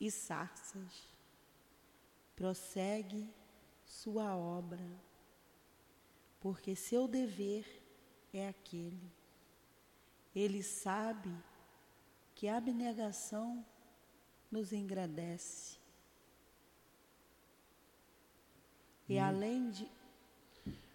e 0.00 0.10
sarças 0.10 1.12
prossegue 2.34 3.30
sua 3.84 4.36
obra, 4.36 4.84
porque 6.40 6.74
seu 6.74 7.06
dever 7.06 7.80
é 8.32 8.48
aquele. 8.48 9.12
Ele 10.34 10.62
sabe 10.62 11.32
que 12.34 12.48
a 12.48 12.56
abnegação 12.56 13.64
nos 14.52 14.72
engrandece. 14.72 15.76
E 19.08 19.14
Muito, 19.14 19.24
além 19.24 19.70
de. 19.70 19.88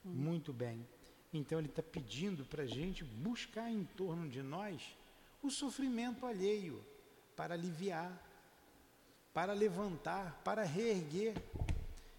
Muito 0.06 0.54
bem. 0.54 0.88
Então 1.34 1.60
ele 1.60 1.68
está 1.68 1.84
pedindo 1.84 2.46
para 2.46 2.64
a 2.64 2.68
gente 2.68 3.04
buscar 3.04 3.70
em 3.70 3.84
torno 3.84 4.30
de 4.30 4.42
nós 4.42 4.96
o 5.44 5.50
sofrimento 5.50 6.26
alheio 6.26 6.82
para 7.36 7.54
aliviar 7.54 8.24
para 9.38 9.54
levantar, 9.54 10.42
para 10.44 10.64
reerguer. 10.64 11.36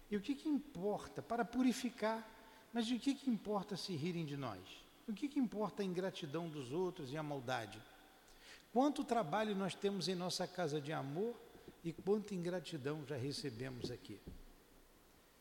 E 0.09 0.15
o 0.15 0.21
que, 0.21 0.33
que 0.33 0.47
importa? 0.47 1.21
Para 1.21 1.43
purificar. 1.43 2.25
Mas 2.71 2.85
de 2.85 2.97
que, 2.97 3.13
que 3.13 3.29
importa 3.29 3.75
se 3.75 3.93
rirem 3.93 4.25
de 4.25 4.37
nós? 4.37 4.61
O 5.05 5.11
que, 5.11 5.27
que 5.27 5.37
importa 5.37 5.81
a 5.83 5.85
ingratidão 5.85 6.47
dos 6.47 6.71
outros 6.71 7.11
e 7.11 7.17
a 7.17 7.21
maldade? 7.21 7.77
Quanto 8.71 9.03
trabalho 9.03 9.55
nós 9.55 9.73
temos 9.73 10.07
em 10.07 10.15
nossa 10.15 10.47
casa 10.47 10.79
de 10.79 10.93
amor 10.93 11.35
e 11.83 11.91
quanta 11.91 12.35
ingratidão 12.35 13.05
já 13.05 13.15
recebemos 13.15 13.89
aqui. 13.89 14.19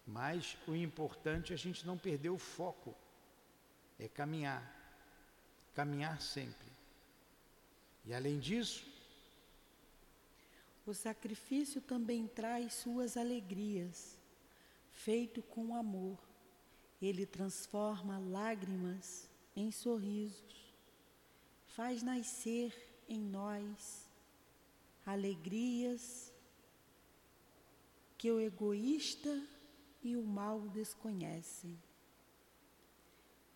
Mas 0.07 0.57
o 0.67 0.75
importante 0.75 1.53
é 1.53 1.55
a 1.55 1.59
gente 1.59 1.87
não 1.87 1.99
perder 1.99 2.31
o 2.31 2.39
foco, 2.39 2.95
é 3.99 4.09
caminhar, 4.09 4.63
caminhar 5.75 6.21
sempre. 6.23 6.69
E 8.07 8.15
além 8.15 8.39
disso, 8.39 8.87
o 10.87 10.95
sacrifício 10.95 11.83
também 11.83 12.27
traz 12.27 12.73
suas 12.73 13.19
alegrias, 13.19 14.17
feito 14.91 15.43
com 15.43 15.77
amor. 15.77 16.19
Ele 17.03 17.27
transforma 17.27 18.19
lágrimas 18.19 19.29
em 19.55 19.71
sorrisos, 19.71 20.73
faz 21.67 22.03
nascer 22.03 22.88
em 23.09 23.21
nós 23.21 24.09
alegrias 25.07 26.33
que 28.19 28.31
o 28.31 28.41
egoísta 28.41 29.43
e 30.03 30.17
o 30.17 30.23
mal 30.23 30.61
desconhecem. 30.69 31.81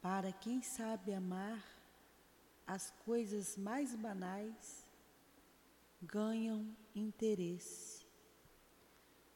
Para 0.01 0.33
quem 0.33 0.62
sabe 0.62 1.12
amar 1.12 1.62
as 2.67 2.91
coisas 3.05 3.57
mais 3.57 3.95
banais, 3.95 4.87
ganham 6.01 6.75
interesse. 6.95 8.07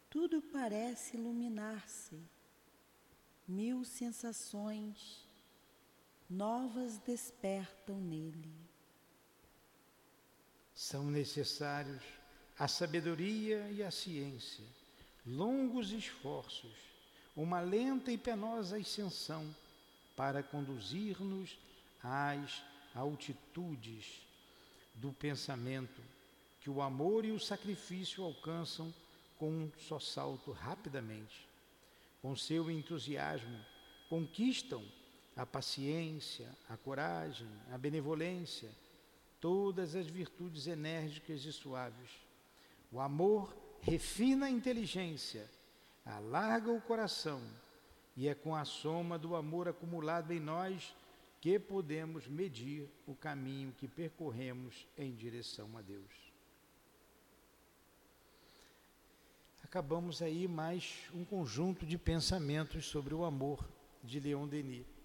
Tudo 0.09 0.41
parece 0.41 1.17
iluminar-se, 1.17 2.19
mil 3.47 3.85
sensações 3.85 5.29
novas 6.29 6.99
despertam 6.99 8.01
nele. 8.01 8.66
São 10.77 11.11
necessários 11.11 12.03
a 12.59 12.69
sabedoria 12.69 13.67
e 13.71 13.83
a 13.83 13.91
ciência, 13.91 14.65
longos 15.27 15.91
esforços, 15.91 16.77
uma 17.35 17.61
lenta 17.61 18.13
e 18.13 18.19
penosa 18.19 18.77
ascensão 18.77 19.57
para 20.15 20.43
conduzir-nos 20.43 21.59
às 22.03 22.63
altitudes 22.95 24.21
do 24.95 25.13
pensamento 25.15 26.03
que 26.61 26.69
o 26.69 26.83
amor 26.83 27.25
e 27.25 27.33
o 27.33 27.41
sacrifício 27.41 28.23
alcançam 28.23 28.93
com 29.39 29.51
um 29.51 29.73
só 29.79 29.99
salto 29.99 30.53
rapidamente. 30.53 31.47
Com 32.21 32.37
seu 32.37 32.71
entusiasmo, 32.71 33.65
conquistam 34.11 34.85
a 35.35 35.47
paciência, 35.47 36.49
a 36.69 36.77
coragem, 36.77 37.49
a 37.73 37.79
benevolência, 37.79 38.71
todas 39.41 39.95
as 39.95 40.07
virtudes 40.07 40.67
enérgicas 40.67 41.45
e 41.45 41.53
suaves. 41.53 42.11
O 42.91 43.01
amor 43.01 43.57
refina 43.81 44.47
a 44.47 44.51
inteligência, 44.51 45.49
alarga 46.05 46.71
o 46.71 46.81
coração, 46.81 47.43
e 48.17 48.29
é 48.29 48.35
com 48.35 48.55
a 48.55 48.65
soma 48.65 49.19
do 49.19 49.37
amor 49.37 49.69
acumulado 49.69 50.33
em 50.33 50.41
nós 50.41 50.95
que 51.41 51.59
podemos 51.59 52.27
medir 52.27 52.89
o 53.07 53.15
caminho 53.15 53.73
que 53.79 53.87
percorremos 53.87 54.87
em 54.97 55.15
direção 55.15 55.77
a 55.77 55.83
Deus. 55.83 56.27
acabamos 59.77 60.23
aí 60.23 60.49
mais 60.49 60.95
um 61.13 61.23
conjunto 61.23 61.85
de 61.85 61.99
pensamentos 61.99 62.87
sobre 62.87 63.13
o 63.13 63.25
amor 63.25 63.69
de 64.03 64.19
Leon 64.21 64.47
Denis. 64.47 64.96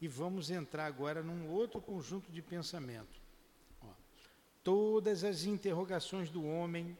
E 0.00 0.06
vamos 0.08 0.50
entrar 0.50 0.86
agora 0.86 1.22
num 1.22 1.48
outro 1.48 1.80
conjunto 1.80 2.30
de 2.30 2.42
pensamento. 2.42 3.20
Ó, 3.80 3.88
todas 4.62 5.24
as 5.24 5.44
interrogações 5.44 6.30
do 6.30 6.44
homem, 6.44 6.96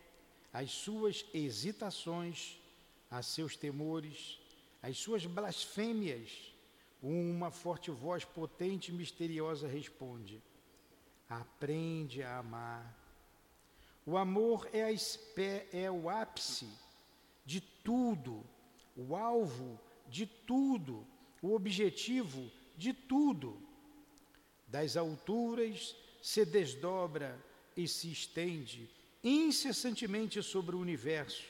as 0.52 0.70
suas 0.70 1.24
hesitações, 1.34 2.58
a 3.10 3.22
seus 3.22 3.56
temores, 3.56 4.40
as 4.82 4.98
suas 4.98 5.26
blasfêmias, 5.26 6.54
uma 7.02 7.50
forte 7.50 7.90
voz 7.90 8.24
potente 8.24 8.90
e 8.90 8.94
misteriosa 8.94 9.68
responde: 9.68 10.42
Aprende 11.28 12.22
a 12.22 12.38
amar 12.38 13.06
o 14.06 14.16
amor 14.16 14.68
é, 14.72 14.92
espé, 14.92 15.66
é 15.72 15.90
o 15.90 16.08
ápice 16.08 16.68
de 17.44 17.60
tudo, 17.60 18.46
o 18.96 19.16
alvo 19.16 19.80
de 20.08 20.26
tudo, 20.26 21.04
o 21.42 21.52
objetivo 21.52 22.48
de 22.76 22.92
tudo. 22.92 23.60
Das 24.66 24.96
alturas 24.96 25.96
se 26.22 26.44
desdobra 26.44 27.38
e 27.76 27.86
se 27.86 28.10
estende 28.10 28.88
incessantemente 29.26 30.40
sobre 30.40 30.76
o 30.76 30.80
universo, 30.80 31.42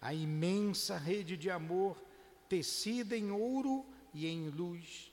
a 0.00 0.14
imensa 0.14 0.96
rede 0.96 1.36
de 1.36 1.50
amor 1.50 2.02
tecida 2.48 3.14
em 3.14 3.30
ouro 3.30 3.84
e 4.14 4.26
em 4.26 4.48
luz. 4.48 5.12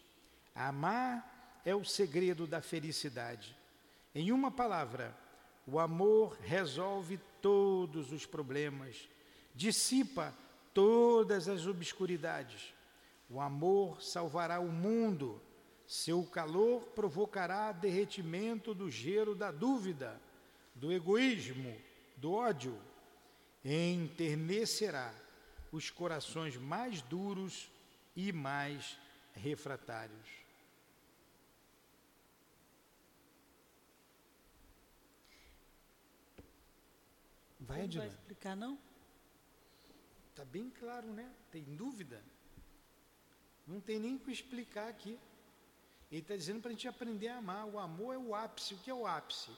Amar 0.56 1.62
é 1.66 1.76
o 1.76 1.84
segredo 1.84 2.48
da 2.48 2.62
felicidade. 2.62 3.56
Em 4.16 4.32
uma 4.32 4.50
palavra, 4.50 5.16
o 5.68 5.78
amor 5.78 6.38
resolve 6.42 7.20
todos 7.42 8.14
os 8.14 8.26
problemas, 8.26 9.10
dissipa 9.54 10.34
todas 10.74 11.50
as 11.50 11.68
obscuridades. 11.68 12.74
O 13.30 13.40
amor 13.40 14.02
salvará 14.02 14.60
o 14.60 14.72
mundo. 14.72 15.40
Seu 15.86 16.24
calor 16.24 16.82
provocará 16.88 17.72
derretimento 17.72 18.74
do 18.74 18.90
gelo 18.90 19.36
da 19.36 19.52
dúvida, 19.52 20.20
do 20.74 20.92
egoísmo, 20.92 21.76
do 22.18 22.34
ódio. 22.34 22.80
Enternecerá 23.64 25.14
os 25.72 25.90
corações 25.92 26.58
mais 26.58 27.02
duros 27.02 27.70
e 28.16 28.32
mais 28.32 28.98
refratários. 29.34 30.28
Vai, 37.60 37.88
Não 37.88 37.98
vai 37.98 38.08
explicar, 38.08 38.56
não? 38.56 38.80
Está 40.32 40.44
bem 40.46 40.70
claro, 40.72 41.14
né? 41.14 41.32
Tem 41.52 41.64
dúvida? 41.64 42.24
Não 43.70 43.80
tem 43.80 44.00
nem 44.00 44.16
o 44.16 44.20
que 44.20 44.32
explicar 44.32 44.88
aqui. 44.90 45.20
Ele 46.12 46.22
está 46.22 46.36
dizendo 46.36 46.60
para 46.60 46.70
a 46.70 46.74
gente 46.74 46.88
aprender 46.88 47.28
a 47.28 47.38
amar. 47.38 47.68
O 47.68 47.78
amor 47.78 48.16
é 48.16 48.18
o 48.18 48.34
ápice. 48.34 48.74
O 48.74 48.80
que 48.80 48.90
é 48.90 48.94
o 48.94 49.06
ápice? 49.06 49.52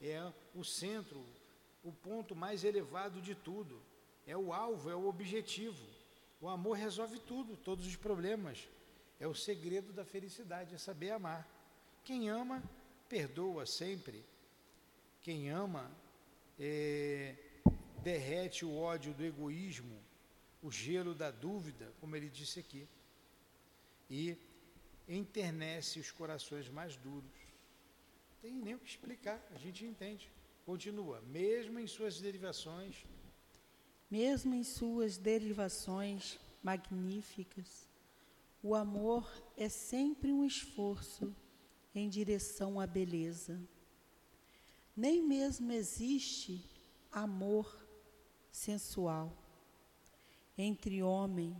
É 0.00 0.32
o 0.52 0.64
centro, 0.64 1.24
o 1.84 1.92
ponto 1.92 2.34
mais 2.34 2.64
elevado 2.64 3.22
de 3.22 3.36
tudo. 3.36 3.80
É 4.26 4.36
o 4.36 4.52
alvo, 4.52 4.90
é 4.90 4.96
o 4.96 5.06
objetivo. 5.06 5.86
O 6.40 6.48
amor 6.48 6.76
resolve 6.76 7.20
tudo, 7.20 7.56
todos 7.56 7.86
os 7.86 7.94
problemas. 7.94 8.68
É 9.20 9.28
o 9.28 9.34
segredo 9.34 9.92
da 9.92 10.04
felicidade, 10.04 10.74
é 10.74 10.78
saber 10.78 11.12
amar. 11.12 11.48
Quem 12.02 12.28
ama, 12.28 12.60
perdoa 13.08 13.64
sempre. 13.64 14.24
Quem 15.20 15.50
ama, 15.50 15.88
é, 16.58 17.36
derrete 18.02 18.64
o 18.64 18.76
ódio 18.76 19.14
do 19.14 19.24
egoísmo, 19.24 19.96
o 20.60 20.72
gelo 20.72 21.14
da 21.14 21.30
dúvida, 21.30 21.92
como 22.00 22.16
ele 22.16 22.28
disse 22.28 22.58
aqui, 22.58 22.88
e 24.12 24.36
enternece 25.08 25.98
os 25.98 26.10
corações 26.10 26.68
mais 26.68 26.96
duros. 26.96 27.32
Não 28.28 28.36
tem 28.42 28.52
nem 28.54 28.74
o 28.74 28.78
que 28.78 28.90
explicar, 28.90 29.42
a 29.54 29.58
gente 29.58 29.86
entende. 29.86 30.30
Continua, 30.66 31.22
mesmo 31.22 31.78
em 31.78 31.86
suas 31.86 32.20
derivações. 32.20 33.06
Mesmo 34.10 34.54
em 34.54 34.62
suas 34.62 35.16
derivações 35.16 36.38
magníficas, 36.62 37.88
o 38.62 38.74
amor 38.74 39.26
é 39.56 39.70
sempre 39.70 40.30
um 40.30 40.44
esforço 40.44 41.34
em 41.94 42.06
direção 42.06 42.78
à 42.78 42.86
beleza. 42.86 43.58
Nem 44.94 45.22
mesmo 45.22 45.72
existe 45.72 46.62
amor 47.10 47.66
sensual 48.50 49.34
entre 50.56 51.02
homens 51.02 51.56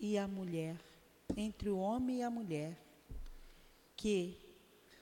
e 0.00 0.18
a 0.18 0.26
mulher, 0.26 0.76
entre 1.36 1.70
o 1.70 1.78
homem 1.78 2.18
e 2.18 2.22
a 2.22 2.30
mulher, 2.30 2.76
que, 3.96 4.38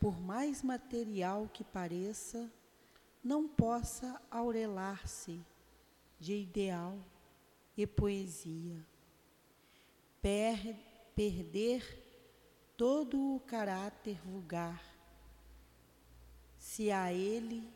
por 0.01 0.21
mais 0.21 0.63
material 0.63 1.49
que 1.53 1.65
pareça, 1.65 2.51
não 3.23 3.49
possa 3.49 4.21
aurelar-se 4.31 5.41
de 6.19 6.35
ideal 6.35 6.99
e 7.77 7.87
poesia. 7.87 8.85
Per 10.21 10.77
perder 11.15 12.05
todo 12.77 13.37
o 13.37 13.41
caráter 13.41 14.21
vulgar, 14.25 14.83
se 16.59 16.91
a 16.91 17.13
ele 17.13 17.69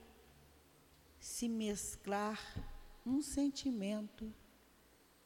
se 1.20 1.48
mesclar 1.48 2.40
um 3.06 3.22
sentimento 3.22 4.32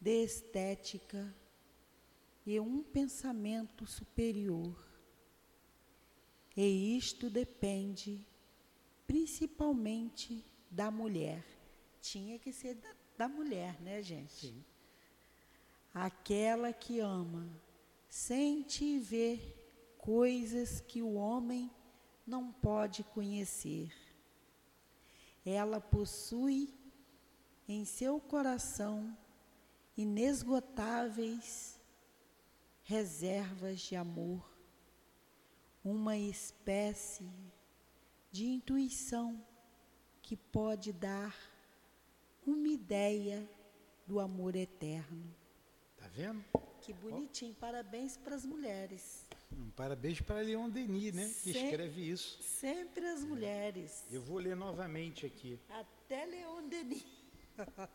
de 0.00 0.24
estética 0.24 1.34
e 2.46 2.60
um 2.60 2.80
pensamento 2.82 3.84
superior. 3.86 4.86
E 6.56 6.96
isto 6.96 7.28
depende 7.28 8.24
principalmente 9.06 10.44
da 10.70 10.90
mulher. 10.90 11.44
Tinha 12.00 12.38
que 12.38 12.52
ser 12.52 12.74
da, 12.74 12.94
da 13.18 13.28
mulher, 13.28 13.80
né, 13.80 14.00
gente? 14.00 14.32
Sim. 14.32 14.64
Aquela 15.92 16.72
que 16.72 17.00
ama, 17.00 17.50
sente 18.08 18.84
e 18.84 18.98
vê 18.98 19.40
coisas 19.98 20.80
que 20.80 21.02
o 21.02 21.14
homem 21.14 21.70
não 22.26 22.52
pode 22.52 23.02
conhecer. 23.02 23.92
Ela 25.44 25.80
possui 25.80 26.72
em 27.66 27.84
seu 27.84 28.20
coração 28.20 29.16
inesgotáveis 29.96 31.75
reservas 32.86 33.80
de 33.80 33.96
amor, 33.96 34.48
uma 35.84 36.16
espécie 36.16 37.28
de 38.30 38.46
intuição 38.46 39.44
que 40.22 40.36
pode 40.36 40.92
dar 40.92 41.36
uma 42.46 42.68
ideia 42.68 43.48
do 44.06 44.20
amor 44.20 44.54
eterno. 44.54 45.34
Tá 45.96 46.06
vendo? 46.06 46.44
Que 46.80 46.92
bonitinho. 46.92 47.54
Oh. 47.56 47.60
Parabéns 47.60 48.16
para 48.16 48.36
as 48.36 48.46
mulheres. 48.46 49.26
Um 49.52 49.68
parabéns 49.70 50.20
para 50.20 50.40
Leon 50.40 50.70
Denis, 50.70 51.12
né? 51.12 51.34
Que 51.42 51.50
escreve 51.50 52.08
isso. 52.08 52.40
Sempre 52.40 53.04
as 53.04 53.24
mulheres. 53.24 54.04
Eu 54.12 54.22
vou 54.22 54.38
ler 54.38 54.54
novamente 54.54 55.26
aqui. 55.26 55.58
Até 55.68 56.24
Leon 56.24 56.68
Denis. 56.68 57.04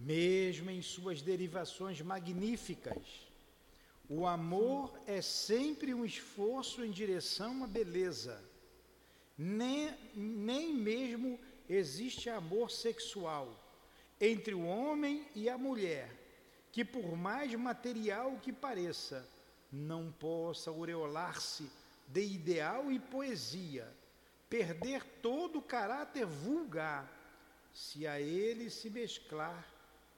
Mesmo 0.00 0.70
em 0.70 0.80
suas 0.80 1.20
derivações 1.20 2.00
magníficas, 2.00 3.25
o 4.08 4.26
amor 4.26 4.98
é 5.06 5.20
sempre 5.20 5.92
um 5.92 6.04
esforço 6.04 6.84
em 6.84 6.90
direção 6.90 7.64
à 7.64 7.66
beleza. 7.66 8.42
Nem, 9.36 9.92
nem 10.14 10.72
mesmo 10.74 11.38
existe 11.68 12.30
amor 12.30 12.70
sexual 12.70 13.62
entre 14.20 14.54
o 14.54 14.64
homem 14.64 15.26
e 15.34 15.48
a 15.48 15.58
mulher, 15.58 16.10
que 16.72 16.84
por 16.84 17.16
mais 17.16 17.52
material 17.54 18.38
que 18.40 18.52
pareça, 18.52 19.28
não 19.70 20.12
possa 20.12 20.70
aureolar-se 20.70 21.68
de 22.08 22.22
ideal 22.22 22.90
e 22.90 23.00
poesia, 23.00 23.92
perder 24.48 25.04
todo 25.20 25.58
o 25.58 25.62
caráter 25.62 26.24
vulgar, 26.24 27.12
se 27.74 28.06
a 28.06 28.20
ele 28.20 28.70
se 28.70 28.88
mesclar 28.88 29.66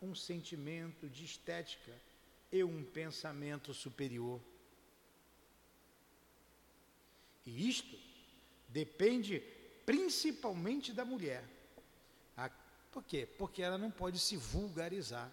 um 0.00 0.14
sentimento 0.14 1.08
de 1.08 1.24
estética 1.24 1.92
e 2.50 2.64
um 2.64 2.84
pensamento 2.84 3.72
superior. 3.74 4.40
E 7.44 7.68
isto 7.68 7.98
depende 8.68 9.40
principalmente 9.84 10.92
da 10.92 11.04
mulher. 11.04 11.44
Por 12.90 13.04
quê? 13.04 13.26
Porque 13.38 13.62
ela 13.62 13.78
não 13.78 13.90
pode 13.90 14.18
se 14.18 14.36
vulgarizar. 14.36 15.30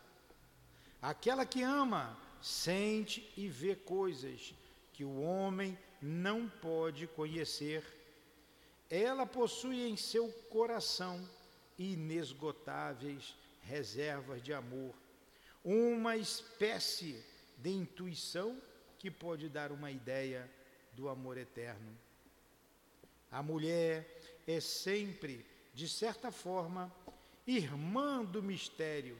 Aquela 1.01 1.45
que 1.45 1.61
ama, 1.63 2.17
sente 2.41 3.31
e 3.35 3.47
vê 3.47 3.75
coisas 3.75 4.53
que 4.93 5.03
o 5.03 5.21
homem 5.21 5.77
não 6.01 6.47
pode 6.47 7.07
conhecer. 7.07 7.83
Ela 8.89 9.25
possui 9.25 9.87
em 9.87 9.97
seu 9.97 10.31
coração 10.49 11.27
inesgotáveis 11.77 13.35
reservas 13.63 14.43
de 14.43 14.53
amor, 14.53 14.93
uma 15.65 16.15
espécie 16.15 17.25
de 17.57 17.71
intuição 17.71 18.61
que 18.99 19.09
pode 19.09 19.49
dar 19.49 19.71
uma 19.71 19.89
ideia 19.89 20.47
do 20.93 21.09
amor 21.09 21.37
eterno. 21.37 21.97
A 23.31 23.41
mulher 23.41 24.21
é 24.45 24.59
sempre, 24.59 25.43
de 25.73 25.89
certa 25.89 26.31
forma, 26.31 26.93
irmã 27.47 28.23
do 28.23 28.43
mistério 28.43 29.17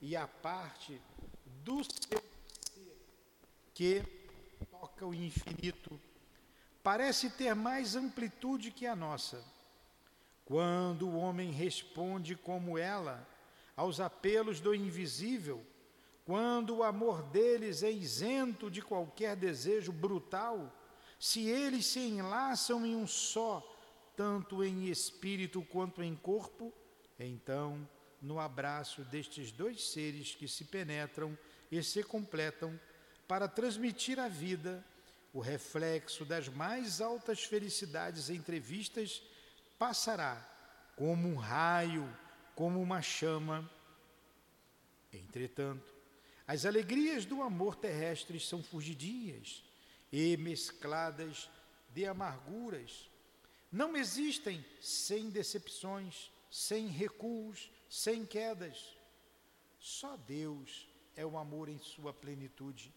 e 0.00 0.14
a 0.14 0.28
parte 0.28 1.00
do 1.64 1.82
seu 1.82 2.22
ser 2.74 2.96
que 3.74 4.02
toca 4.70 5.06
o 5.06 5.14
infinito. 5.14 5.98
Parece 6.82 7.30
ter 7.30 7.54
mais 7.54 7.96
amplitude 7.96 8.70
que 8.70 8.86
a 8.86 8.94
nossa. 8.94 9.42
Quando 10.44 11.08
o 11.08 11.16
homem 11.16 11.50
responde 11.50 12.36
como 12.36 12.78
ela, 12.78 13.26
aos 13.76 14.00
apelos 14.00 14.60
do 14.60 14.74
invisível, 14.74 15.64
quando 16.28 16.76
o 16.76 16.82
amor 16.82 17.22
deles 17.22 17.82
é 17.82 17.90
isento 17.90 18.70
de 18.70 18.82
qualquer 18.82 19.34
desejo 19.34 19.90
brutal, 19.90 20.70
se 21.18 21.48
eles 21.48 21.86
se 21.86 22.00
enlaçam 22.00 22.84
em 22.84 22.94
um 22.94 23.06
só, 23.06 23.66
tanto 24.14 24.62
em 24.62 24.90
espírito 24.90 25.62
quanto 25.62 26.02
em 26.02 26.14
corpo, 26.14 26.70
então, 27.18 27.88
no 28.20 28.38
abraço 28.38 29.00
destes 29.04 29.50
dois 29.50 29.82
seres 29.82 30.34
que 30.34 30.46
se 30.46 30.66
penetram 30.66 31.36
e 31.72 31.82
se 31.82 32.02
completam, 32.02 32.78
para 33.26 33.48
transmitir 33.48 34.20
à 34.20 34.28
vida 34.28 34.84
o 35.32 35.40
reflexo 35.40 36.26
das 36.26 36.46
mais 36.46 37.00
altas 37.00 37.42
felicidades 37.42 38.28
entrevistas, 38.28 39.22
passará 39.78 40.46
como 40.94 41.26
um 41.26 41.36
raio 41.36 42.06
como 42.54 42.82
uma 42.82 43.00
chama. 43.00 43.66
Entretanto, 45.10 45.97
as 46.48 46.64
alegrias 46.64 47.26
do 47.26 47.42
amor 47.42 47.76
terrestre 47.76 48.40
são 48.40 48.62
fugidias 48.62 49.62
e 50.10 50.34
mescladas 50.38 51.50
de 51.90 52.06
amarguras. 52.06 53.10
Não 53.70 53.94
existem 53.94 54.64
sem 54.80 55.28
decepções, 55.28 56.32
sem 56.50 56.86
recuos, 56.86 57.70
sem 57.86 58.24
quedas. 58.24 58.96
Só 59.78 60.16
Deus 60.16 60.88
é 61.14 61.26
o 61.26 61.36
amor 61.36 61.68
em 61.68 61.78
sua 61.78 62.14
plenitude. 62.14 62.94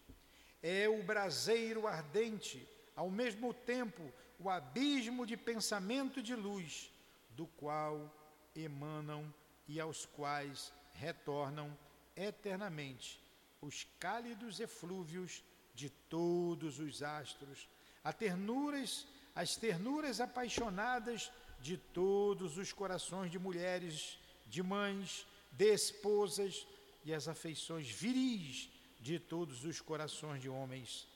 É 0.62 0.88
o 0.88 1.02
braseiro 1.02 1.86
ardente, 1.86 2.66
ao 2.96 3.10
mesmo 3.10 3.52
tempo 3.52 4.10
o 4.38 4.48
abismo 4.48 5.26
de 5.26 5.36
pensamento 5.36 6.22
de 6.22 6.34
luz, 6.34 6.90
do 7.36 7.46
qual 7.46 8.10
emanam 8.56 9.32
e 9.68 9.78
aos 9.78 10.06
quais 10.06 10.72
retornam 10.94 11.76
eternamente 12.16 13.20
os 13.62 13.86
cálidos 13.98 14.58
eflúvios 14.58 15.42
de 15.72 15.88
todos 15.88 16.80
os 16.80 17.02
astros, 17.02 17.68
as 18.02 18.14
ternuras, 18.14 19.06
as 19.34 19.56
ternuras 19.56 20.20
apaixonadas 20.20 21.30
de 21.60 21.78
todos 21.78 22.58
os 22.58 22.72
corações 22.72 23.30
de 23.30 23.38
mulheres, 23.38 24.18
de 24.48 24.62
mães, 24.62 25.24
de 25.52 25.72
esposas 25.72 26.66
e 27.04 27.14
as 27.14 27.28
afeições 27.28 27.88
viris 27.88 28.68
de 29.00 29.18
todos 29.18 29.64
os 29.64 29.80
corações 29.80 30.42
de 30.42 30.48
homens. 30.48 31.06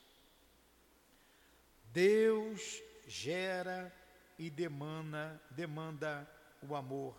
Deus 1.91 2.81
gera 3.07 3.93
e 4.39 4.49
demanda, 4.49 5.41
demanda 5.51 6.29
o 6.61 6.75
amor, 6.75 7.15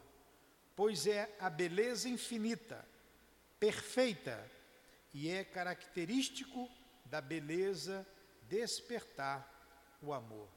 pois 0.74 1.06
é 1.06 1.34
a 1.38 1.50
beleza 1.50 2.08
infinita, 2.08 2.86
perfeita, 3.58 4.57
e 5.12 5.28
é 5.30 5.44
característico 5.44 6.68
da 7.04 7.20
beleza 7.20 8.06
despertar 8.48 9.54
o 10.02 10.12
amor. 10.12 10.48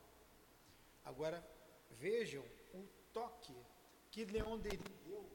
Agora, 1.03 1.45
vejam 1.91 2.43
o 2.73 2.85
toque 3.13 3.55
que 4.11 4.25
Leon 4.25 4.57
Denis 4.59 4.99
deu 5.05 5.25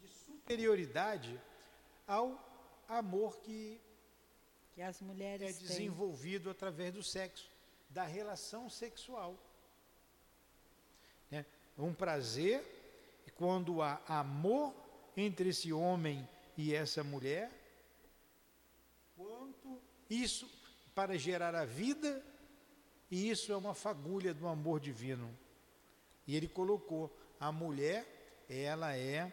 de 0.00 0.08
superioridade 0.08 1.40
ao 2.06 2.38
amor 2.88 3.38
que, 3.40 3.80
que 4.74 4.82
as 4.82 5.00
mulheres 5.00 5.56
é 5.56 5.60
desenvolvido 5.60 6.44
têm. 6.44 6.52
através 6.52 6.92
do 6.92 7.02
sexo, 7.02 7.48
da 7.90 8.04
relação 8.04 8.68
sexual. 8.68 9.38
É 11.30 11.44
um 11.78 11.92
prazer, 11.92 12.62
quando 13.36 13.82
há 13.82 14.00
amor 14.06 14.74
entre 15.16 15.50
esse 15.50 15.72
homem 15.72 16.28
e 16.56 16.74
essa 16.74 17.02
mulher, 17.02 17.50
isso 20.08 20.48
para 20.94 21.18
gerar 21.18 21.54
a 21.54 21.64
vida, 21.64 22.24
e 23.10 23.28
isso 23.28 23.52
é 23.52 23.56
uma 23.56 23.74
fagulha 23.74 24.32
do 24.32 24.46
amor 24.46 24.80
divino. 24.80 25.36
E 26.26 26.36
ele 26.36 26.48
colocou 26.48 27.14
a 27.38 27.50
mulher, 27.52 28.44
ela 28.48 28.96
é 28.96 29.32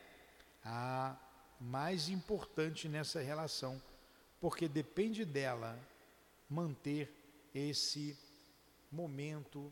a 0.63 1.17
mais 1.59 2.09
importante 2.09 2.89
nessa 2.89 3.21
relação, 3.21 3.81
porque 4.39 4.67
depende 4.67 5.23
dela 5.23 5.77
manter 6.49 7.09
esse 7.53 8.17
momento 8.91 9.71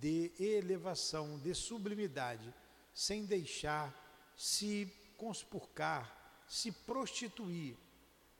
de 0.00 0.32
elevação, 0.38 1.38
de 1.38 1.54
sublimidade, 1.54 2.52
sem 2.92 3.24
deixar 3.24 3.94
se 4.36 4.92
conspurcar, 5.16 6.44
se 6.48 6.72
prostituir 6.72 7.76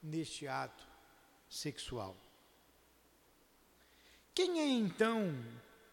neste 0.02 0.46
ato 0.48 0.93
sexual. 1.54 2.16
Quem 4.34 4.60
é 4.60 4.66
então, 4.66 5.32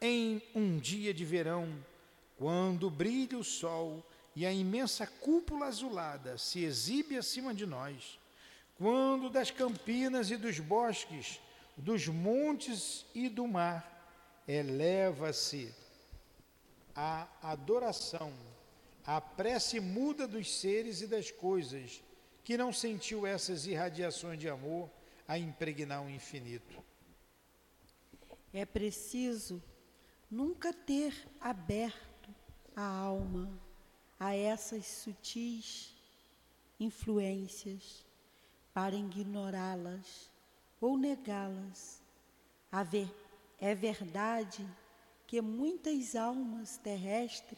em 0.02 0.42
um 0.56 0.80
dia 0.80 1.14
de 1.14 1.24
verão, 1.24 1.72
quando 2.36 2.90
brilha 2.90 3.38
o 3.38 3.44
sol 3.44 4.04
e 4.36 4.44
a 4.44 4.52
imensa 4.52 5.06
cúpula 5.06 5.68
azulada 5.68 6.38
se 6.40 6.64
exibe 6.64 7.16
acima 7.16 7.54
de 7.54 7.68
nós, 7.68 8.20
quando 8.76 9.30
das 9.30 9.52
campinas 9.52 10.32
e 10.32 10.38
dos 10.38 10.60
bosques, 10.60 11.40
dos 11.78 12.08
montes 12.08 13.06
e 13.14 13.30
do 13.30 13.48
mar, 13.48 13.88
eleva-se 14.48 15.72
a 16.96 17.28
adoração, 17.44 18.34
a 19.06 19.22
prece 19.22 19.80
muda 19.80 20.28
dos 20.28 20.52
seres 20.60 21.02
e 21.02 21.08
das 21.08 21.30
coisas, 21.30 22.02
que 22.44 22.58
não 22.58 22.74
sentiu 22.74 23.28
essas 23.28 23.68
irradiações 23.68 24.40
de 24.40 24.50
amor 24.50 24.90
a 25.32 25.38
impregnar 25.38 26.04
o 26.04 26.10
infinito. 26.10 26.84
É 28.52 28.66
preciso 28.66 29.64
nunca 30.30 30.74
ter 30.74 31.26
aberto 31.40 32.30
a 32.76 32.84
alma 32.84 33.50
a 34.20 34.36
essas 34.36 34.86
sutis 34.86 35.96
influências 36.78 38.06
para 38.74 38.94
ignorá-las 38.94 40.30
ou 40.82 40.98
negá-las. 40.98 42.02
É 43.58 43.74
verdade 43.74 44.68
que 45.26 45.40
muitas 45.40 46.14
almas 46.14 46.76
terrestres 46.76 47.58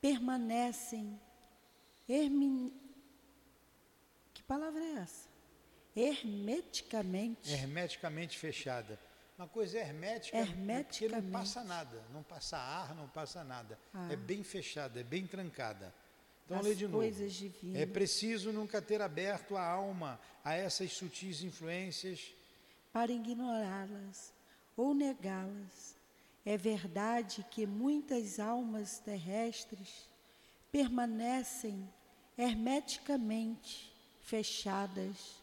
permanecem 0.00 1.20
hermin... 2.08 2.72
que 4.32 4.42
palavra 4.44 4.82
é 4.82 4.92
essa? 5.02 5.27
Hermeticamente. 6.00 7.52
Hermeticamente 7.52 8.38
fechada. 8.38 8.98
Uma 9.36 9.48
coisa 9.48 9.78
hermética, 9.78 10.38
porque 10.44 11.08
não 11.08 11.30
passa 11.30 11.62
nada, 11.62 12.04
não 12.12 12.22
passa 12.22 12.56
ar, 12.56 12.94
não 12.94 13.08
passa 13.08 13.44
nada. 13.44 13.78
Ah. 13.94 14.08
É 14.12 14.16
bem 14.16 14.42
fechada, 14.42 15.00
é 15.00 15.04
bem 15.04 15.26
trancada. 15.26 15.94
Então, 16.44 16.62
lê 16.62 16.74
de 16.74 16.88
novo. 16.88 17.04
É 17.74 17.86
preciso 17.86 18.52
nunca 18.52 18.80
ter 18.80 19.00
aberto 19.00 19.56
a 19.56 19.62
alma 19.62 20.20
a 20.44 20.54
essas 20.54 20.92
sutis 20.92 21.42
influências 21.42 22.32
para 22.92 23.12
ignorá-las 23.12 24.32
ou 24.76 24.94
negá-las. 24.94 25.94
É 26.44 26.56
verdade 26.56 27.44
que 27.50 27.66
muitas 27.66 28.40
almas 28.40 28.98
terrestres 28.98 30.08
permanecem 30.72 31.88
hermeticamente 32.36 33.92
fechadas 34.24 35.37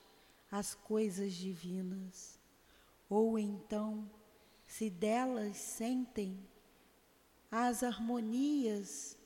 às 0.58 0.74
coisas 0.74 1.34
divinas 1.34 2.40
ou 3.10 3.38
então, 3.38 4.10
se 4.66 4.90
delas 4.90 5.58
sentem 5.58 6.40
as 7.52 7.84
harmonias 7.84 9.18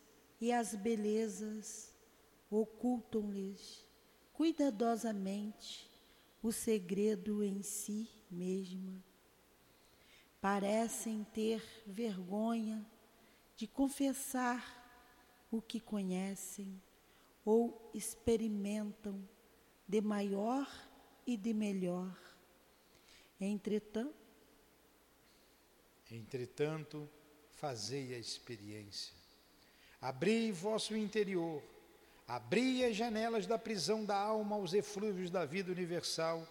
e 0.41 0.51
as 0.51 0.73
belezas, 0.73 1.95
ocultam-lhes 2.49 3.85
cuidadosamente 4.33 5.89
o 6.41 6.51
segredo 6.51 7.43
em 7.43 7.61
si 7.61 8.09
mesma. 8.29 9.03
Parecem 10.41 11.23
ter 11.33 11.63
vergonha 11.85 12.83
de 13.55 13.67
confessar 13.67 14.77
o 15.51 15.61
que 15.61 15.79
conhecem 15.79 16.81
ou 17.45 17.91
experimentam 17.93 19.27
de 19.87 20.01
maior 20.01 20.88
e 21.25 21.37
de 21.37 21.53
melhor 21.53 22.15
Entretanto, 23.39 24.13
entretanto, 26.11 27.09
fazei 27.51 28.13
a 28.13 28.17
experiência. 28.17 29.13
Abri 30.01 30.51
vosso 30.51 30.95
interior, 30.95 31.63
abri 32.27 32.83
as 32.83 32.97
janelas 32.97 33.45
da 33.45 33.57
prisão 33.57 34.03
da 34.03 34.17
alma 34.17 34.57
aos 34.57 34.73
eflúvios 34.73 35.31
da 35.31 35.45
vida 35.45 35.71
universal, 35.71 36.45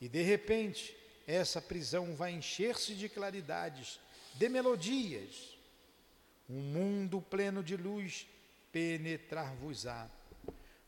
e 0.00 0.08
de 0.08 0.22
repente 0.22 0.96
essa 1.26 1.60
prisão 1.60 2.14
vai 2.14 2.32
encher-se 2.32 2.94
de 2.94 3.10
claridades, 3.10 4.00
de 4.34 4.48
melodias. 4.48 5.58
Um 6.48 6.60
mundo 6.60 7.20
pleno 7.20 7.62
de 7.62 7.76
luz 7.76 8.26
penetrar-vos-á. 8.72 10.10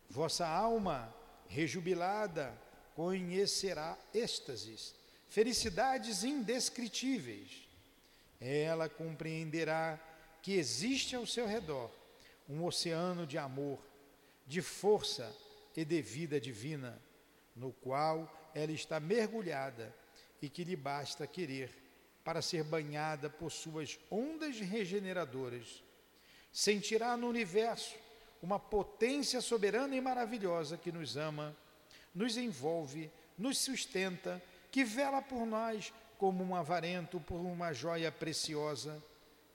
Vossa 0.09 0.47
alma, 0.47 1.15
rejubilada, 1.49 2.59
conhecerá 2.95 3.99
êxtases 4.13 4.95
felicidades 5.35 6.23
indescritíveis. 6.23 7.67
Ela 8.41 8.89
compreenderá 8.89 9.99
que 10.41 10.53
existe 10.53 11.17
ao 11.17 11.27
seu 11.27 11.45
redor 11.45 11.91
um 12.49 12.65
oceano 12.65 13.27
de 13.27 13.37
amor, 13.37 13.81
de 14.47 14.63
força 14.63 15.35
e 15.77 15.85
de 15.85 16.01
vida 16.01 16.41
divina, 16.41 17.01
no 17.57 17.73
qual 17.73 18.53
ela 18.55 18.71
está 18.71 19.01
mergulhada 19.01 19.93
e 20.41 20.49
que 20.49 20.63
lhe 20.63 20.77
basta 20.77 21.27
querer 21.27 21.71
para 22.23 22.41
ser 22.41 22.63
banhada 22.63 23.29
por 23.29 23.51
suas 23.51 23.99
ondas 24.09 24.61
regeneradoras. 24.61 25.83
Sentirá 26.53 27.17
no 27.17 27.29
universo 27.29 27.97
uma 28.41 28.61
potência 28.61 29.41
soberana 29.41 29.97
e 29.97 30.01
maravilhosa 30.01 30.77
que 30.77 30.93
nos 30.93 31.17
ama, 31.17 31.57
nos 32.15 32.37
envolve, 32.37 33.11
nos 33.37 33.59
sustenta, 33.59 34.43
que 34.71 34.85
vela 34.85 35.21
por 35.21 35.45
nós 35.47 35.93
como 36.19 36.45
um 36.45 36.55
avarento 36.55 37.21
por 37.21 37.37
uma 37.37 37.73
joia 37.73 38.11
preciosa, 38.11 39.03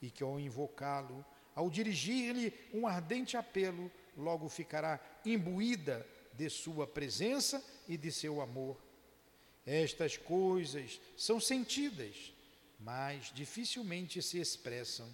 e 0.01 0.09
que 0.09 0.23
ao 0.23 0.39
invocá-lo, 0.39 1.25
ao 1.55 1.69
dirigir-lhe 1.69 2.53
um 2.73 2.87
ardente 2.87 3.35
apelo, 3.35 3.91
logo 4.15 4.47
ficará 4.47 4.99
imbuída 5.25 6.05
de 6.33 6.49
sua 6.49 6.87
presença 6.87 7.63
e 7.87 7.97
de 7.97 8.11
seu 8.11 8.41
amor. 8.41 8.77
Estas 9.65 10.15
coisas 10.15 11.01
são 11.17 11.39
sentidas, 11.39 12.33
mas 12.79 13.31
dificilmente 13.33 14.21
se 14.21 14.39
expressam. 14.39 15.07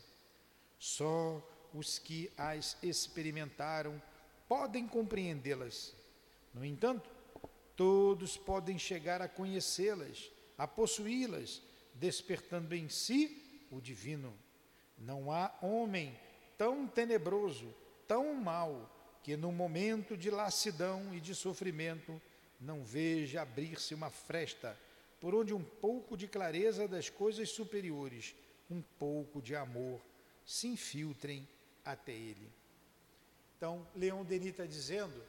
Só 0.77 1.41
os 1.73 1.97
que 1.97 2.31
as 2.37 2.77
experimentaram 2.83 4.01
podem 4.47 4.87
compreendê-las. 4.87 5.95
No 6.53 6.63
entanto, 6.63 7.09
todos 7.75 8.37
podem 8.37 8.77
chegar 8.77 9.21
a 9.21 9.27
conhecê-las, 9.27 10.31
a 10.57 10.67
possuí-las, 10.67 11.61
despertando 11.93 12.73
em 12.73 12.89
si 12.89 13.67
o 13.71 13.81
divino. 13.81 14.33
Não 14.97 15.31
há 15.31 15.53
homem 15.61 16.17
tão 16.57 16.87
tenebroso, 16.87 17.73
tão 18.07 18.33
mau, 18.33 18.91
que 19.23 19.35
no 19.35 19.51
momento 19.51 20.15
de 20.15 20.29
lassidão 20.29 21.13
e 21.13 21.19
de 21.19 21.33
sofrimento 21.33 22.21
não 22.59 22.83
veja 22.83 23.41
abrir-se 23.41 23.93
uma 23.93 24.09
fresta 24.09 24.77
por 25.19 25.33
onde 25.33 25.53
um 25.53 25.63
pouco 25.63 26.15
de 26.15 26.27
clareza 26.27 26.87
das 26.87 27.09
coisas 27.09 27.49
superiores, 27.49 28.35
um 28.69 28.81
pouco 28.99 29.41
de 29.41 29.55
amor 29.55 29.99
se 30.45 30.67
infiltrem 30.67 31.47
até 31.83 32.11
ele. 32.11 32.51
Então, 33.57 33.87
Leão 33.95 34.23
Denis 34.23 34.49
está 34.49 34.65
dizendo, 34.65 35.23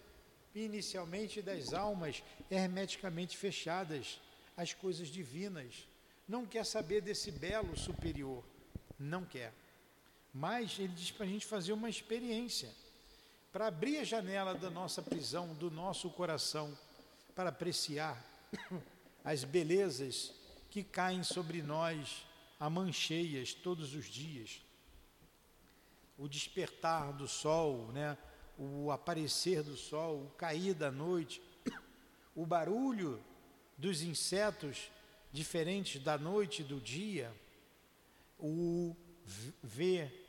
inicialmente 0.65 1.43
das 1.43 1.73
almas 1.73 2.23
hermeticamente 2.51 3.37
fechadas 3.37 4.21
às 4.57 4.73
coisas 4.73 5.09
divinas, 5.09 5.87
não 6.27 6.47
quer 6.47 6.65
saber 6.65 7.01
desse 7.01 7.31
belo 7.31 7.77
superior, 7.77 8.45
não 8.99 9.25
quer. 9.25 9.53
Mas 10.33 10.79
ele 10.79 10.93
diz 10.95 11.11
para 11.11 11.27
a 11.27 11.29
gente 11.29 11.47
fazer 11.47 11.73
uma 11.73 11.89
experiência, 11.89 12.71
para 13.53 13.69
abrir 13.69 13.99
a 13.99 14.05
janela 14.05 14.55
da 14.55 14.71
nossa 14.71 15.03
prisão, 15.03 15.55
do 15.55 15.71
nosso 15.71 16.11
coração, 16.11 16.77
para 17.35 17.51
apreciar 17.51 18.23
as 19.25 19.45
belezas 19.45 20.33
que 20.71 20.83
caem 20.83 21.23
sobre 21.23 21.63
nós 21.63 22.27
a 22.59 22.69
mancheias 22.69 23.55
todos 23.55 23.95
os 23.95 24.07
dias 24.07 24.61
o 26.19 26.29
despertar 26.29 27.13
do 27.13 27.29
sol, 27.29 27.91
né? 27.93 28.17
O 28.59 28.91
aparecer 28.91 29.63
do 29.63 29.77
sol, 29.77 30.25
o 30.25 30.31
cair 30.31 30.75
da 30.75 30.91
noite, 30.91 31.43
o 32.35 32.47
barulho 32.47 33.23
dos 33.77 34.03
insetos 34.03 34.91
diferentes 35.33 36.03
da 36.03 36.17
noite 36.17 36.63
e 36.63 36.65
do 36.65 36.81
dia, 36.81 37.33
o 38.39 38.97
ver. 39.63 40.25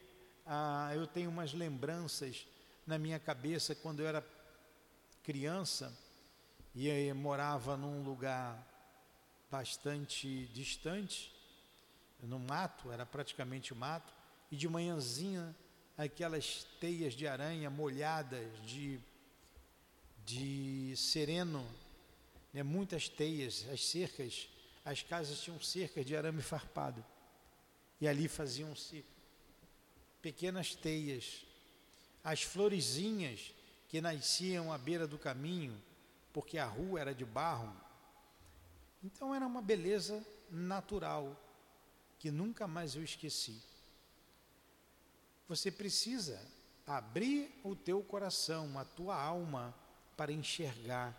Ah, 0.45 0.91
eu 0.93 1.05
tenho 1.05 1.29
umas 1.29 1.53
lembranças 1.53 2.47
na 2.85 2.97
minha 2.97 3.19
cabeça 3.19 3.75
quando 3.75 3.99
eu 3.99 4.07
era 4.07 4.25
criança 5.23 5.93
e 6.73 6.87
eu 6.87 7.15
morava 7.15 7.75
num 7.75 8.03
lugar 8.03 8.65
bastante 9.49 10.45
distante, 10.47 11.33
no 12.21 12.39
mato, 12.39 12.91
era 12.91 13.05
praticamente 13.05 13.73
mato, 13.73 14.13
e 14.51 14.55
de 14.55 14.67
manhãzinha 14.67 15.55
aquelas 15.97 16.65
teias 16.79 17.13
de 17.13 17.27
aranha 17.27 17.69
molhadas 17.69 18.47
de, 18.63 18.99
de 20.23 20.93
sereno, 20.95 21.67
né, 22.53 22.61
muitas 22.61 23.09
teias, 23.09 23.65
as 23.71 23.83
cercas, 23.83 24.47
as 24.85 25.01
casas 25.01 25.41
tinham 25.41 25.59
cercas 25.59 26.05
de 26.05 26.15
arame 26.15 26.41
farpado. 26.41 27.03
E 27.99 28.07
ali 28.07 28.27
faziam-se 28.27 29.03
pequenas 30.21 30.75
teias. 30.75 31.43
As 32.23 32.43
florezinhas 32.43 33.53
que 33.87 33.99
nasciam 33.99 34.71
à 34.71 34.77
beira 34.77 35.07
do 35.07 35.17
caminho, 35.17 35.81
porque 36.31 36.59
a 36.59 36.65
rua 36.65 36.99
era 36.99 37.15
de 37.15 37.25
barro. 37.25 37.75
Então 39.03 39.33
era 39.33 39.47
uma 39.47 39.61
beleza 39.61 40.23
natural 40.51 41.35
que 42.19 42.29
nunca 42.29 42.67
mais 42.67 42.95
eu 42.95 43.03
esqueci. 43.03 43.59
Você 45.47 45.71
precisa 45.71 46.39
abrir 46.85 47.49
o 47.63 47.75
teu 47.75 48.01
coração, 48.01 48.77
a 48.77 48.85
tua 48.85 49.15
alma, 49.15 49.73
para 50.15 50.31
enxergar 50.31 51.15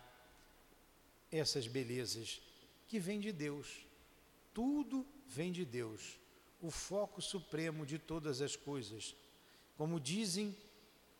essas 1.31 1.67
belezas 1.67 2.41
que 2.87 2.99
vêm 2.99 3.19
de 3.19 3.31
Deus. 3.31 3.85
Tudo 4.53 5.05
vem 5.27 5.51
de 5.51 5.63
Deus, 5.63 6.19
o 6.61 6.69
foco 6.69 7.21
supremo 7.21 7.85
de 7.85 7.97
todas 7.97 8.41
as 8.41 8.55
coisas. 8.55 9.15
Como 9.77 9.99
dizem, 9.99 10.55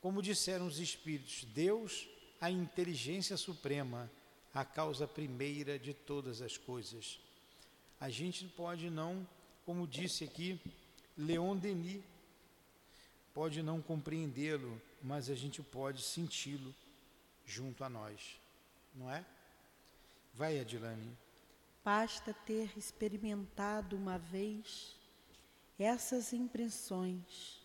como 0.02 0.22
disseram 0.22 0.68
os 0.68 0.80
espíritos, 0.80 1.46
Deus, 1.46 2.08
a 2.42 2.50
inteligência 2.50 3.38
suprema, 3.38 4.12
a 4.54 4.66
causa 4.66 5.08
primeira 5.08 5.78
de 5.78 5.94
todas 5.94 6.42
as 6.42 6.58
coisas. 6.58 7.20
A 8.00 8.10
gente 8.10 8.48
pode 8.48 8.90
não, 8.90 9.28
como 9.66 9.88
disse 9.88 10.24
aqui 10.24 10.60
Leon 11.18 11.56
Denis, 11.56 12.04
pode 13.40 13.64
não 13.64 13.82
compreendê-lo, 13.82 14.82
mas 15.02 15.30
a 15.30 15.34
gente 15.34 15.64
pode 15.64 16.02
senti-lo 16.02 16.76
junto 17.46 17.86
a 17.86 17.90
nós, 17.90 18.38
não 18.94 19.10
é? 19.10 19.26
Vai, 20.34 20.60
Adilane. 20.60 21.18
Basta 21.82 22.34
ter 22.34 22.78
experimentado 22.78 23.96
uma 23.96 24.18
vez 24.18 24.94
essas 25.80 26.34
impressões 26.34 27.62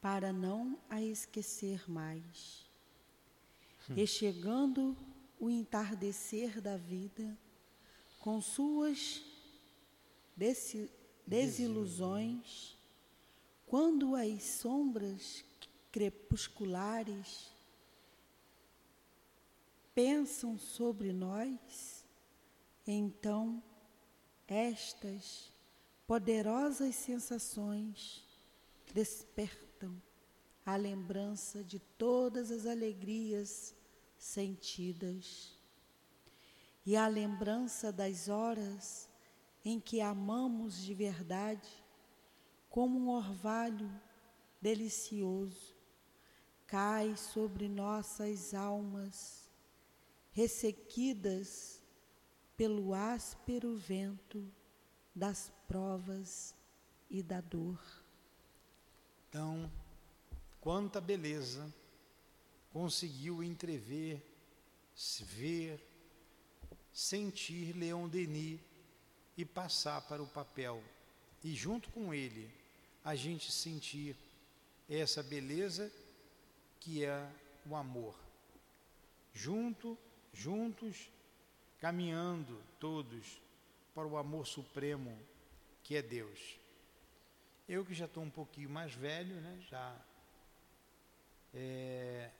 para 0.00 0.32
não 0.32 0.78
a 0.88 1.02
esquecer 1.02 1.84
mais. 1.86 2.64
Hum. 3.90 3.94
E 3.98 4.06
chegando 4.06 4.96
o 5.38 5.50
entardecer 5.50 6.62
da 6.62 6.78
vida, 6.78 7.36
com 8.20 8.40
suas 8.40 9.22
desilusões, 11.26 12.74
quando 13.72 14.14
as 14.14 14.42
sombras 14.42 15.42
crepusculares 15.90 17.50
pensam 19.94 20.58
sobre 20.58 21.10
nós, 21.10 22.04
então 22.86 23.62
estas 24.46 25.50
poderosas 26.06 26.94
sensações 26.94 28.22
despertam 28.92 29.96
a 30.66 30.76
lembrança 30.76 31.64
de 31.64 31.78
todas 31.78 32.50
as 32.50 32.66
alegrias 32.66 33.74
sentidas 34.18 35.58
e 36.84 36.94
a 36.94 37.08
lembrança 37.08 37.90
das 37.90 38.28
horas 38.28 39.08
em 39.64 39.80
que 39.80 40.02
amamos 40.02 40.76
de 40.76 40.92
verdade 40.92 41.81
como 42.72 42.98
um 42.98 43.10
orvalho 43.10 43.92
delicioso, 44.58 45.76
cai 46.66 47.14
sobre 47.18 47.68
nossas 47.68 48.54
almas, 48.54 49.46
ressequidas 50.30 51.82
pelo 52.56 52.94
áspero 52.94 53.76
vento 53.76 54.50
das 55.14 55.52
provas 55.68 56.54
e 57.10 57.22
da 57.22 57.42
dor. 57.42 57.78
Então, 59.28 59.70
quanta 60.58 60.98
beleza 60.98 61.70
conseguiu 62.72 63.42
entrever, 63.44 64.24
ver, 65.20 65.78
sentir 66.90 67.76
Leon 67.76 68.08
Denis 68.08 68.58
e 69.36 69.44
passar 69.44 70.00
para 70.08 70.22
o 70.22 70.26
papel. 70.26 70.82
E 71.44 71.54
junto 71.54 71.90
com 71.90 72.14
ele, 72.14 72.61
a 73.04 73.14
gente 73.14 73.50
sentir 73.50 74.16
essa 74.88 75.22
beleza 75.22 75.92
que 76.80 77.04
é 77.04 77.28
o 77.66 77.74
amor. 77.74 78.14
Junto, 79.32 79.96
juntos, 80.32 81.10
caminhando 81.80 82.60
todos 82.78 83.40
para 83.94 84.06
o 84.06 84.16
amor 84.16 84.46
supremo 84.46 85.18
que 85.82 85.96
é 85.96 86.02
Deus. 86.02 86.58
Eu 87.68 87.84
que 87.84 87.94
já 87.94 88.04
estou 88.04 88.22
um 88.22 88.30
pouquinho 88.30 88.70
mais 88.70 88.94
velho, 88.94 89.40
né? 89.40 89.58
Já 89.68 89.96
é, 91.54 92.30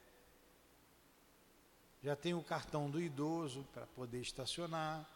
já 2.03 2.17
tenho 2.17 2.39
o 2.39 2.45
cartão 2.45 2.91
do 2.91 3.01
idoso 3.01 3.65
para 3.73 3.87
poder 3.87 4.21
estacionar. 4.21 5.09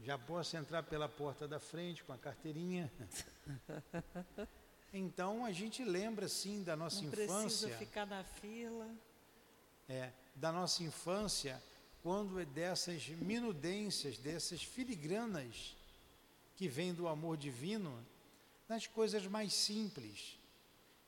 Já 0.00 0.16
posso 0.16 0.56
entrar 0.56 0.82
pela 0.84 1.08
porta 1.08 1.48
da 1.48 1.58
frente 1.58 2.04
com 2.04 2.12
a 2.12 2.18
carteirinha. 2.18 2.90
Então 4.90 5.44
a 5.44 5.52
gente 5.52 5.84
lembra 5.84 6.28
sim 6.28 6.62
da 6.62 6.74
nossa 6.74 7.02
Não 7.02 7.08
infância. 7.08 7.42
precisa 7.42 7.68
ficar 7.76 8.06
na 8.06 8.24
fila. 8.24 8.88
É, 9.86 10.10
da 10.34 10.50
nossa 10.50 10.82
infância, 10.82 11.62
quando 12.02 12.40
é 12.40 12.44
dessas 12.46 13.06
minudências, 13.08 14.16
dessas 14.16 14.62
filigranas 14.62 15.76
que 16.56 16.68
vêm 16.68 16.94
do 16.94 17.06
amor 17.06 17.36
divino, 17.36 18.02
nas 18.68 18.86
coisas 18.86 19.26
mais 19.26 19.52
simples, 19.52 20.38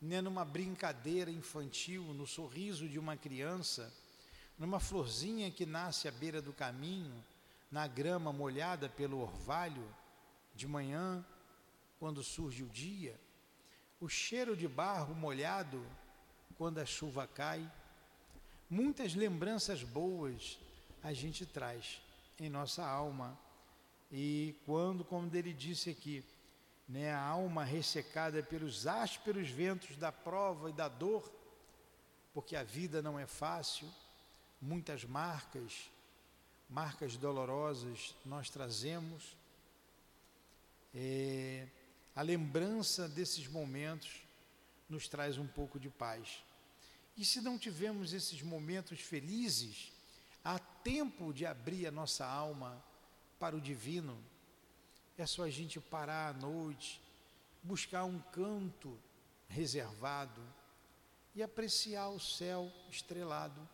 né, 0.00 0.20
numa 0.20 0.44
brincadeira 0.44 1.30
infantil, 1.30 2.02
no 2.14 2.26
sorriso 2.26 2.88
de 2.88 2.98
uma 2.98 3.16
criança, 3.16 3.92
numa 4.58 4.78
florzinha 4.78 5.50
que 5.50 5.64
nasce 5.64 6.06
à 6.06 6.10
beira 6.10 6.40
do 6.42 6.52
caminho, 6.52 7.24
na 7.70 7.86
grama 7.86 8.32
molhada 8.32 8.88
pelo 8.88 9.20
orvalho 9.20 9.86
de 10.54 10.66
manhã, 10.66 11.24
quando 11.98 12.22
surge 12.22 12.62
o 12.62 12.68
dia, 12.68 13.18
o 14.00 14.08
cheiro 14.08 14.56
de 14.56 14.66
barro 14.66 15.14
molhado 15.14 15.84
quando 16.56 16.78
a 16.78 16.86
chuva 16.86 17.26
cai. 17.26 17.70
Muitas 18.68 19.14
lembranças 19.14 19.82
boas 19.82 20.58
a 21.02 21.12
gente 21.12 21.46
traz 21.46 22.00
em 22.38 22.48
nossa 22.48 22.84
alma. 22.84 23.38
E 24.10 24.56
quando, 24.66 25.04
como 25.04 25.30
ele 25.34 25.52
disse 25.52 25.90
aqui, 25.90 26.24
né, 26.88 27.12
a 27.12 27.22
alma 27.22 27.62
ressecada 27.62 28.42
pelos 28.42 28.86
ásperos 28.86 29.48
ventos 29.48 29.96
da 29.96 30.10
prova 30.10 30.70
e 30.70 30.72
da 30.72 30.88
dor, 30.88 31.30
porque 32.32 32.56
a 32.56 32.62
vida 32.62 33.00
não 33.00 33.18
é 33.18 33.26
fácil, 33.26 33.88
muitas 34.60 35.04
marcas, 35.04 35.90
marcas 36.70 37.16
dolorosas 37.16 38.14
nós 38.24 38.48
trazemos. 38.48 39.36
É, 40.94 41.66
a 42.14 42.22
lembrança 42.22 43.08
desses 43.08 43.48
momentos 43.48 44.22
nos 44.88 45.08
traz 45.08 45.36
um 45.36 45.46
pouco 45.46 45.78
de 45.78 45.90
paz. 45.90 46.42
E 47.16 47.24
se 47.24 47.40
não 47.40 47.58
tivermos 47.58 48.12
esses 48.12 48.40
momentos 48.40 49.00
felizes, 49.00 49.92
há 50.44 50.58
tempo 50.58 51.32
de 51.32 51.44
abrir 51.44 51.86
a 51.86 51.90
nossa 51.90 52.24
alma 52.24 52.82
para 53.38 53.56
o 53.56 53.60
divino. 53.60 54.16
É 55.18 55.26
só 55.26 55.42
a 55.44 55.50
gente 55.50 55.80
parar 55.80 56.28
à 56.28 56.32
noite, 56.32 57.00
buscar 57.62 58.04
um 58.04 58.18
canto 58.32 58.98
reservado 59.48 60.40
e 61.34 61.42
apreciar 61.42 62.08
o 62.08 62.20
céu 62.20 62.72
estrelado. 62.90 63.68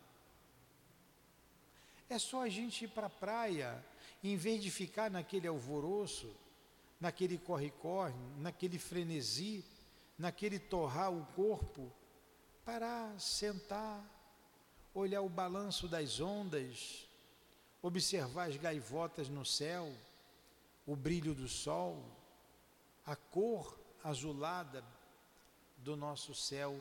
É 2.09 2.19
só 2.19 2.43
a 2.43 2.49
gente 2.49 2.85
ir 2.85 2.89
para 2.89 3.07
a 3.07 3.11
praia, 3.11 3.85
em 4.23 4.37
vez 4.37 4.63
de 4.63 4.71
ficar 4.71 5.11
naquele 5.11 5.49
alvoroço, 5.49 6.35
naquele 7.01 7.37
corre-corre, 7.37 8.15
naquele 8.39 8.79
frenesi, 8.79 9.65
naquele 10.19 10.59
torrar 10.59 11.13
o 11.13 11.27
corpo, 11.35 11.93
parar, 12.65 13.19
sentar, 13.21 14.05
olhar 14.95 15.21
o 15.21 15.29
balanço 15.29 15.89
das 15.89 16.21
ondas, 16.21 17.07
observar 17.83 18.49
as 18.49 18.57
gaivotas 18.57 19.29
no 19.29 19.45
céu, 19.45 19.93
o 20.87 20.97
brilho 20.97 21.35
do 21.35 21.49
sol, 21.49 22.03
a 23.05 23.15
cor 23.15 23.79
azulada 24.03 24.85
do 25.79 25.97
nosso 25.97 26.35
céu. 26.35 26.81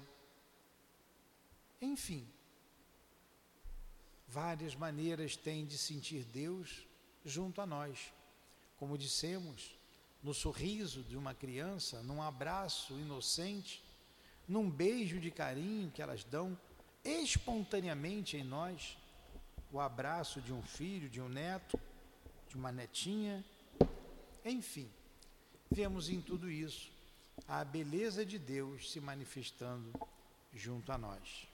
Enfim, 1.82 2.28
várias 4.28 4.76
maneiras 4.76 5.36
tem 5.36 5.66
de 5.66 5.78
sentir 5.78 6.24
Deus 6.26 6.86
junto 7.24 7.62
a 7.62 7.66
nós. 7.66 8.14
Como 8.78 8.98
dissemos, 8.98 9.78
no 10.22 10.34
sorriso 10.34 11.04
de 11.04 11.16
uma 11.16 11.34
criança, 11.34 12.02
num 12.04 12.22
abraço 12.22 12.94
inocente, 12.94 13.84
num 14.48 14.70
beijo 14.70 15.20
de 15.20 15.32
carinho 15.32 15.92
que 15.92 16.02
elas 16.02 16.24
dão 16.24 16.58
espontaneamente 17.04 18.36
em 18.38 18.44
nós, 18.44 18.98
o 19.72 19.80
abraço 19.80 20.42
de 20.42 20.52
um 20.52 20.62
filho, 20.62 21.10
de 21.10 21.22
um 21.22 21.30
neto, 21.30 21.80
de 22.48 22.56
uma 22.56 22.72
netinha, 22.72 23.44
enfim, 24.44 24.90
vemos 25.72 26.10
em 26.10 26.22
tudo 26.22 26.50
isso 26.50 26.96
a 27.48 27.64
beleza 27.64 28.26
de 28.26 28.40
Deus 28.40 28.92
se 28.92 29.00
manifestando 29.00 29.92
junto 30.54 30.92
a 30.92 30.98
nós. 30.98 31.48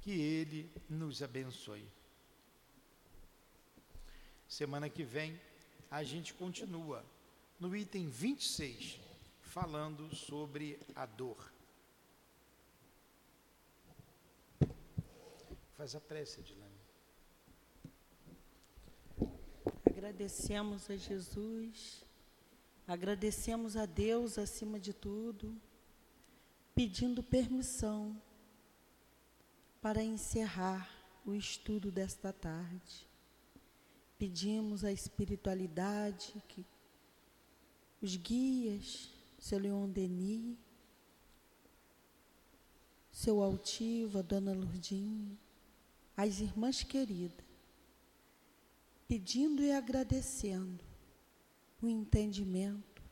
Que 0.00 0.12
Ele 0.12 0.70
nos 0.88 1.22
abençoe. 1.22 1.86
Semana 4.48 4.88
que 4.88 5.04
vem 5.04 5.38
a 5.90 6.02
gente 6.02 6.32
continua 6.34 7.04
no 7.58 7.76
item 7.76 8.08
26, 8.08 8.98
falando 9.42 10.14
sobre 10.14 10.78
a 10.94 11.04
dor. 11.04 11.52
Faz 15.76 15.94
a 15.94 16.00
prece, 16.00 16.40
Edilane. 16.40 16.80
Agradecemos 19.84 20.88
a 20.88 20.96
Jesus, 20.96 22.04
agradecemos 22.86 23.76
a 23.76 23.84
Deus 23.84 24.38
acima 24.38 24.78
de 24.78 24.92
tudo, 24.92 25.60
pedindo 26.74 27.22
permissão 27.22 28.20
para 29.80 30.02
encerrar 30.02 30.88
o 31.24 31.34
estudo 31.34 31.90
desta 31.90 32.32
tarde. 32.32 33.08
Pedimos 34.18 34.84
a 34.84 34.92
espiritualidade 34.92 36.34
que 36.48 36.66
os 38.02 38.16
guias, 38.16 39.10
seu 39.38 39.58
Leon 39.58 39.88
Denis, 39.88 40.56
seu 43.10 43.42
Altiva, 43.42 44.22
Dona 44.22 44.52
Lurdinha, 44.52 45.36
as 46.16 46.40
irmãs 46.40 46.82
queridas, 46.82 47.44
pedindo 49.08 49.62
e 49.62 49.72
agradecendo 49.72 50.84
o 51.82 51.88
entendimento 51.88 53.02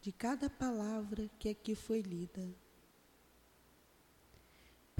de 0.00 0.12
cada 0.12 0.48
palavra 0.48 1.28
que 1.38 1.48
aqui 1.48 1.74
foi 1.74 2.00
lida. 2.00 2.48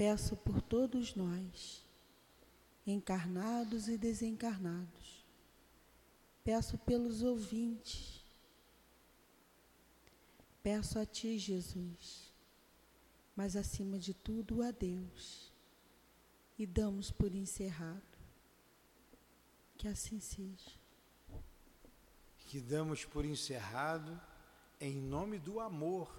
Peço 0.01 0.35
por 0.35 0.59
todos 0.63 1.13
nós, 1.13 1.85
encarnados 2.87 3.87
e 3.87 3.99
desencarnados. 3.99 5.23
Peço 6.43 6.75
pelos 6.79 7.21
ouvintes 7.21 8.25
Peço 10.63 10.97
a 10.97 11.05
Ti, 11.05 11.37
Jesus, 11.37 12.33
mas 13.35 13.55
acima 13.55 13.99
de 13.99 14.11
tudo 14.11 14.63
a 14.63 14.71
Deus, 14.71 15.51
e 16.57 16.65
damos 16.65 17.11
por 17.11 17.35
encerrado. 17.35 18.01
Que 19.77 19.87
assim 19.87 20.19
seja. 20.19 20.71
Que 22.47 22.59
damos 22.59 23.05
por 23.05 23.23
encerrado, 23.23 24.19
em 24.79 24.99
nome 24.99 25.37
do 25.37 25.59
amor, 25.59 26.11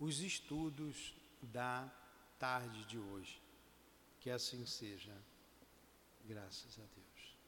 os 0.00 0.20
estudos 0.20 1.14
da 1.42 1.86
tarde 2.38 2.84
de 2.84 2.98
hoje. 2.98 3.40
Que 4.20 4.30
assim 4.30 4.64
seja. 4.66 5.12
Graças 6.24 6.78
a 6.78 6.82
Deus. 6.94 7.38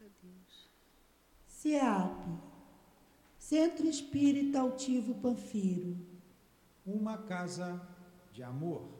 A 0.00 0.04
Deus. 0.22 0.70
CEAP, 1.46 2.40
Centro 3.38 3.86
Espírita 3.86 4.60
Altivo 4.60 5.14
Panfiro. 5.14 5.96
Uma 6.84 7.18
casa 7.18 7.80
de 8.32 8.42
amor. 8.42 8.95